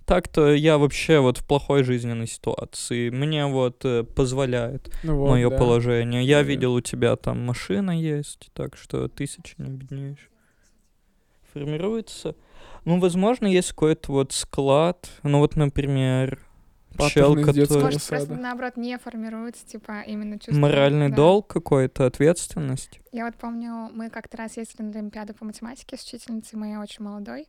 [0.09, 3.11] так-то я вообще вот в плохой жизненной ситуации.
[3.11, 5.59] Мне вот э, позволяет ну, вот, мое да.
[5.59, 6.24] положение.
[6.24, 6.44] Я Да.
[6.44, 10.30] видел, у тебя там машина есть, так что тысячи не беднеешь.
[11.52, 12.34] Формируется.
[12.86, 15.11] Ну, возможно, есть какой-то вот склад.
[15.22, 16.40] Ну, вот, например,
[17.11, 17.82] чел, который...
[17.82, 20.59] Может, просто наоборот не формируется, типа, именно чувство.
[20.59, 21.16] Моральный да.
[21.16, 23.00] долг какой-то, ответственность.
[23.12, 27.04] Я вот помню, мы как-то раз ездили на Олимпиаду по математике с учительницей моей очень
[27.04, 27.46] молодой.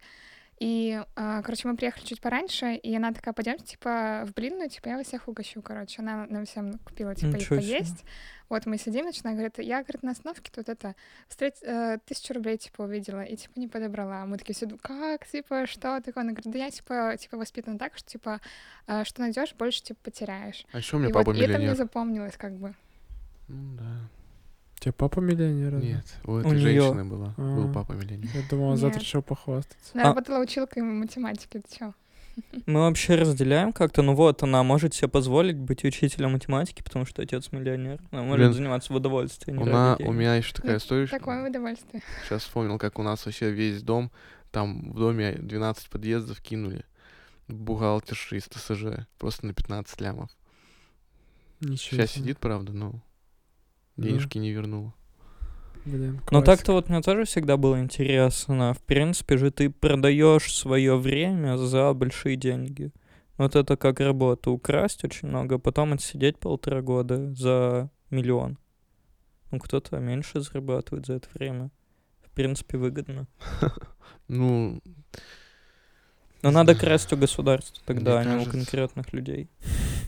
[0.60, 4.90] И, а, короче, мы приехали чуть пораньше, и она такая, пойдемте, типа, в блинную, типа,
[4.90, 6.02] я вас всех угощу, короче.
[6.02, 7.78] Она нам всем купила, типа, и Ничего себе.
[7.78, 8.04] поесть.
[8.50, 10.96] Вот мы сидим, она говорит, я, говорит, на остановке тут это,
[11.30, 14.26] встреч- э, тысячу рублей, типа, увидела, и, типа, не подобрала.
[14.26, 16.24] Мы такие все, как, типа, что такое?
[16.24, 18.42] Она говорит, да я, типа, типа, воспитана так, что, типа,
[18.88, 20.66] э, что найдешь, больше, типа, потеряешь.
[20.74, 21.78] А еще у меня и папа вот и это мне миллионер.
[21.78, 22.74] запомнилось, как бы.
[23.48, 24.10] Ну да.
[24.80, 25.76] У тебя папа миллионер?
[25.76, 27.34] Нет, у этой неё- женщины была.
[27.38, 27.74] Был А.
[27.74, 28.30] папа миллионер.
[28.34, 29.08] Я думал, он завтра Нет.
[29.08, 29.92] решил похвастаться.
[29.94, 31.94] Она А- работала училкой математики, ты чё?
[32.66, 37.22] Мы вообще разделяем как-то, ну вот, она может себе позволить быть учителем математики, потому что
[37.22, 38.00] отец миллионер.
[38.12, 39.58] Она может Блин, заниматься в удовольствие.
[39.58, 41.06] не У, на- у меня еще такая история.
[41.08, 42.02] что- Такое удовольствие.
[42.26, 44.10] Сейчас вспомнил, как у нас вообще весь дом,
[44.52, 46.86] там в доме 12 подъездов кинули.
[47.50, 49.06] Бухгалтерши из ТСЖ.
[49.18, 50.30] Просто на 15 лямов.
[51.60, 52.22] Ничего Сейчас себе.
[52.24, 52.94] сидит, правда, но
[54.00, 54.08] Да.
[54.08, 54.94] денежки не вернула.
[55.86, 58.74] Блин, Но так-то вот мне тоже всегда было интересно.
[58.74, 62.92] В принципе же ты продаешь свое время за большие деньги.
[63.38, 64.52] Вот это как работа.
[64.52, 68.58] Украсть очень много, а потом отсидеть полтора года за миллион.
[69.52, 71.72] Ну, кто-то меньше зарабатывает за это время.
[72.22, 73.28] В принципе, выгодно.
[74.28, 74.80] Ну,
[76.44, 79.50] Но надо красть у государства тогда, а не у конкретных людей.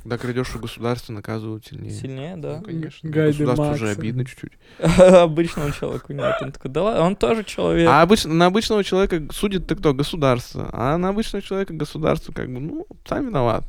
[0.03, 1.91] Когда крадешь у государства, наказывают сильнее.
[1.91, 2.61] Сильнее, Ну, да?
[2.65, 3.09] конечно.
[3.09, 3.99] Гайды Государству уже Макса.
[3.99, 4.53] обидно чуть-чуть.
[4.99, 6.35] Обычному человеку нет.
[6.41, 7.87] Он такой, да ладно, он тоже человек.
[7.89, 9.93] А обычно, на обычного человека судит ты кто?
[9.93, 10.69] Государство.
[10.73, 13.63] А на обычного человека государство как бы, ну, сам виноват.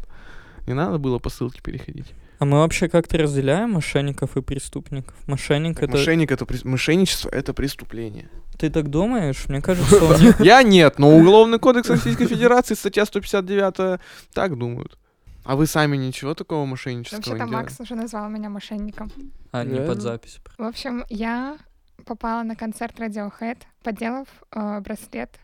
[0.66, 2.06] Не надо было по ссылке переходить.
[2.38, 5.14] А мы вообще как-то разделяем мошенников и преступников?
[5.28, 5.92] Мошенник это...
[5.92, 8.28] Мошенник это мошенничество это преступление.
[8.58, 9.44] Ты так думаешь?
[9.48, 10.34] Мне кажется.
[10.42, 14.00] Я нет, но Уголовный кодекс Российской Федерации, статья 159,
[14.32, 14.98] так думают.
[15.44, 17.64] А вы сами ничего такого мошеннического Вообще-то не делали?
[17.64, 19.10] Макс уже назвал меня мошенником.
[19.50, 20.40] А, не под запись.
[20.58, 21.58] В общем, я
[22.06, 25.38] попала на концерт Radiohead, поделав э, браслет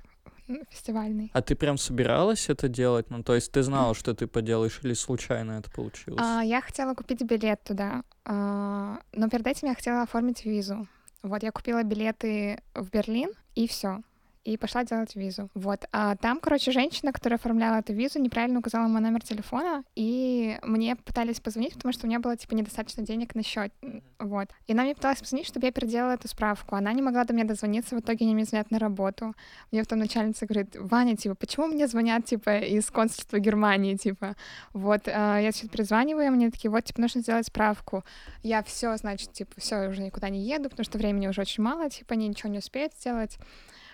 [0.71, 1.31] фестивальный.
[1.35, 3.11] А ты прям собиралась это делать?
[3.11, 6.23] Ну, то есть ты знала, что ты поделаешь, или случайно это получилось?
[6.25, 10.89] А, я хотела купить билет туда, а, но перед этим я хотела оформить визу.
[11.23, 14.03] Вот, я купила билеты в Берлин, и все.
[14.49, 15.51] И пошла делать визу.
[15.53, 15.85] Вот.
[15.93, 20.97] А там, короче, женщина, которая оформляла эту визу, неправильно указала мой номер телефона, и мне
[20.97, 23.75] пытались позвонить, потому что у меня было, типа, недостаточно денег на счет.
[24.19, 24.49] Вот.
[24.67, 26.77] И она мне пыталась позвонить, чтобы я переделала эту справку.
[26.77, 29.35] Она не могла до меня дозвониться, в итоге они мне звонят на работу.
[29.71, 34.35] Мне потом начальница говорит, Ваня, типа, почему мне звонят, типа, из консульства Германии, типа?
[34.73, 38.03] Вот, а, я сейчас перезваниваю, мне такие, вот, типа, нужно сделать справку.
[38.43, 41.91] Я все, значит, типа, все, уже никуда не еду, потому что времени уже очень мало,
[41.91, 43.39] типа, они ничего не успеют сделать.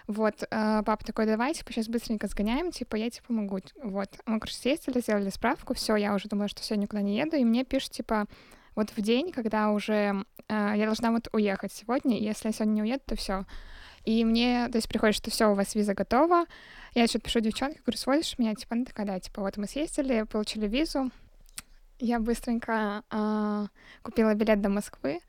[0.07, 3.61] Вот, а, папа такой, давай, типа, сейчас быстренько сгоняем, типа, я тебе помогу.
[3.83, 7.37] Вот, мы, короче, съездили, сделали справку, все, я уже думала, что все, никуда не еду,
[7.37, 8.27] и мне пишут, типа,
[8.75, 12.73] вот в день, когда уже а, я должна вот уехать сегодня, и если я сегодня
[12.73, 13.47] не уеду, то все.
[14.05, 16.45] И мне, то есть, приходит, что все, у вас виза готова.
[16.95, 18.55] Я что-то пишу девчонке, говорю, сводишь меня?
[18.55, 21.11] Типа, ну такая, да, типа, вот мы съездили, получили визу.
[21.99, 23.69] Я быстренько а,
[24.03, 25.21] купила билет до Москвы.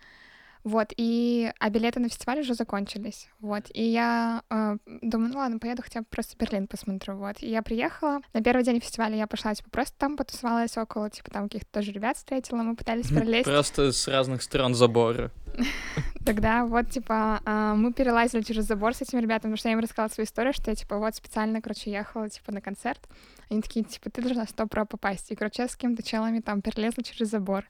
[0.66, 1.51] Вот, и...
[1.59, 3.30] А билеты на фестиваль уже закончились.
[3.39, 7.18] Вот, и я а, думаю, ну ладно, поеду хотя бы просто Берлин посмотрю.
[7.18, 8.22] Вот, и я приехала.
[8.34, 11.91] На первый день фестиваля я пошла, типа, просто там потусовалась около, типа, там каких-то тоже
[11.91, 13.45] ребят встретила, мы пытались пролезть.
[13.45, 15.30] Просто с разных сторон забора.
[16.26, 19.80] Тогда вот, типа, а, мы перелазили через забор с этими ребятами, потому что я им
[19.80, 23.07] рассказала свою историю, что я, типа, вот специально, короче, ехала, типа, на концерт.
[23.51, 25.32] Они такие, типа, ты должна сто про попасть.
[25.32, 27.66] И, короче, я с какими-то челами там перелезла через забор.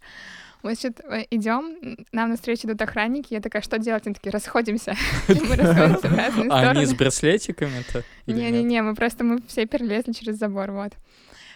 [0.66, 1.00] Мы, значит,
[1.30, 1.78] идем,
[2.12, 4.08] нам навстречу идут охранники, я такая, что делать?
[4.08, 4.96] Они такие, расходимся.
[5.28, 6.96] Мы расходимся в разные А они с стороны.
[6.96, 8.04] браслетиками-то?
[8.26, 10.94] Не-не-не, мы просто, мы все перелезли через забор, вот.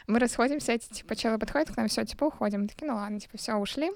[0.05, 2.67] Мы расходимся, эти, типа, челы подходят к нам, все, типа, уходим.
[2.67, 3.89] Такие, ну ладно, типа, все, ушли.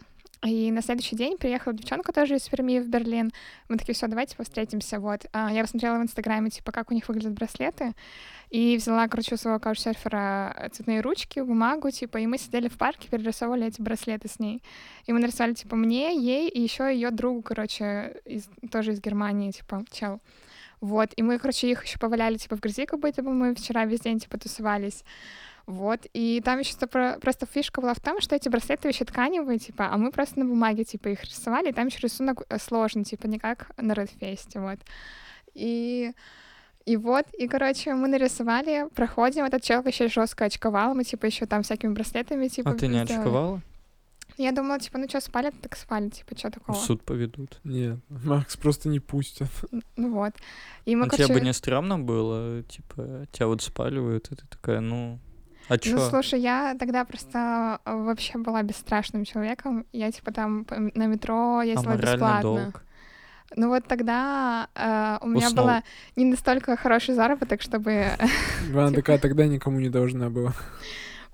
[0.45, 3.31] И на следующий день приехала девчонка тоже из Перми в Берлин.
[3.69, 5.25] Мы такие, все, давайте повстретимся, вот.
[5.31, 7.93] А, Я посмотрела в Инстаграме, типа, как у них выглядят браслеты,
[8.49, 13.07] и взяла, короче, у своего каучсерфера цветные ручки, бумагу, типа, и мы сидели в парке,
[13.09, 14.61] перерисовывали эти браслеты с ней.
[15.05, 19.51] И мы нарисовали, типа, мне, ей и еще ее другу, короче, из, тоже из Германии,
[19.51, 20.19] типа, чел.
[20.81, 23.85] Вот, и мы, короче, их еще поваляли, типа, в грязи, как будто бы мы вчера
[23.85, 25.05] весь день, типа, тусовались.
[25.65, 26.75] Вот, и там еще
[27.19, 30.45] просто фишка была в том, что эти браслеты еще тканевые, типа, а мы просто на
[30.45, 34.59] бумаге, типа, их рисовали, и там еще рисунок э, сложный, типа, не как на Редфесте,
[34.59, 34.79] вот.
[35.53, 36.11] И
[36.85, 41.45] и вот, и, короче, мы нарисовали, проходим, этот человек еще жестко очковал, мы, типа, еще
[41.45, 43.19] там всякими браслетами, типа, А ты не сделали.
[43.19, 43.61] очковала?
[44.37, 46.75] Я думала, типа, ну что, спалят, так спалят, типа, что В такого.
[46.75, 47.59] суд поведут.
[47.63, 49.47] Нет, Макс просто не пустят.
[49.95, 50.33] Ну вот.
[50.85, 51.27] И мы, Ну, короче...
[51.27, 55.19] тебе бы не стрёмно было, типа, тебя вот спаливают, и ты такая, ну,
[55.69, 55.95] а чё?
[55.95, 59.85] Ну, слушай, я тогда просто э, вообще была бесстрашным человеком.
[59.93, 62.41] Я, типа, там на метро ездила Аморальный бесплатно.
[62.41, 62.83] долг.
[63.55, 65.65] Ну вот тогда э, у меня Уснул.
[65.65, 65.83] было
[66.15, 68.07] не настолько хороший заработок, чтобы...
[68.69, 69.01] Иван Типа.
[69.01, 70.53] такая тогда никому не должна была.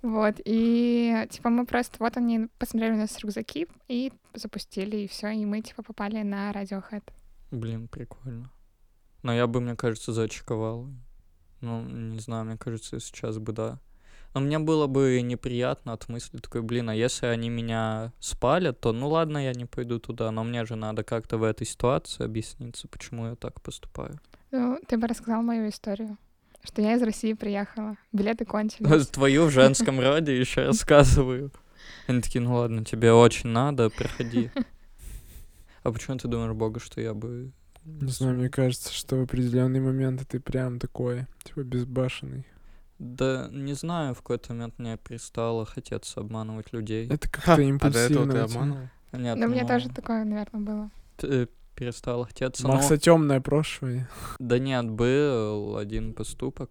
[0.01, 0.35] вот.
[0.43, 1.97] И, типа, мы просто...
[1.99, 6.51] Вот они посмотрели на нас рюкзаки и запустили, и все, и мы, типа, попали на
[6.51, 7.03] Radiohead.
[7.51, 8.51] Блин, прикольно.
[9.23, 10.87] Но я бы, мне кажется, зачековал.
[11.61, 13.79] Ну, не знаю, мне кажется, сейчас бы да.
[14.33, 18.93] Но мне было бы неприятно от мысли такой, блин, а если они меня спалят, то
[18.93, 22.87] ну ладно, я не пойду туда, но мне же надо как-то в этой ситуации объясниться,
[22.87, 24.19] почему я так поступаю.
[24.51, 26.17] Ну, ты бы рассказал мою историю.
[26.63, 27.95] Что я из России приехала.
[28.11, 29.07] Билеты кончились.
[29.11, 31.51] Твою в женском роде еще рассказываю.
[32.07, 34.51] Они такие, ну ладно, тебе очень надо, проходи.
[35.83, 37.51] А почему ты думаешь, Бога, что я бы...
[37.85, 42.45] Не знаю, мне кажется, что в определенный момент ты прям такой, типа, безбашенный.
[42.99, 47.07] Да не знаю, в какой-то момент мне перестало хотеться обманывать людей.
[47.09, 47.99] Это как-то а до импульсивно.
[48.05, 48.43] этого ты у тебя.
[48.43, 48.89] обманывал?
[49.13, 50.89] Нет, Но мне тоже такое, наверное, было.
[51.17, 52.67] п- э, перестало хотеться.
[52.67, 54.09] но- Макса темное прошлое.
[54.37, 56.67] Да нет, был один поступок,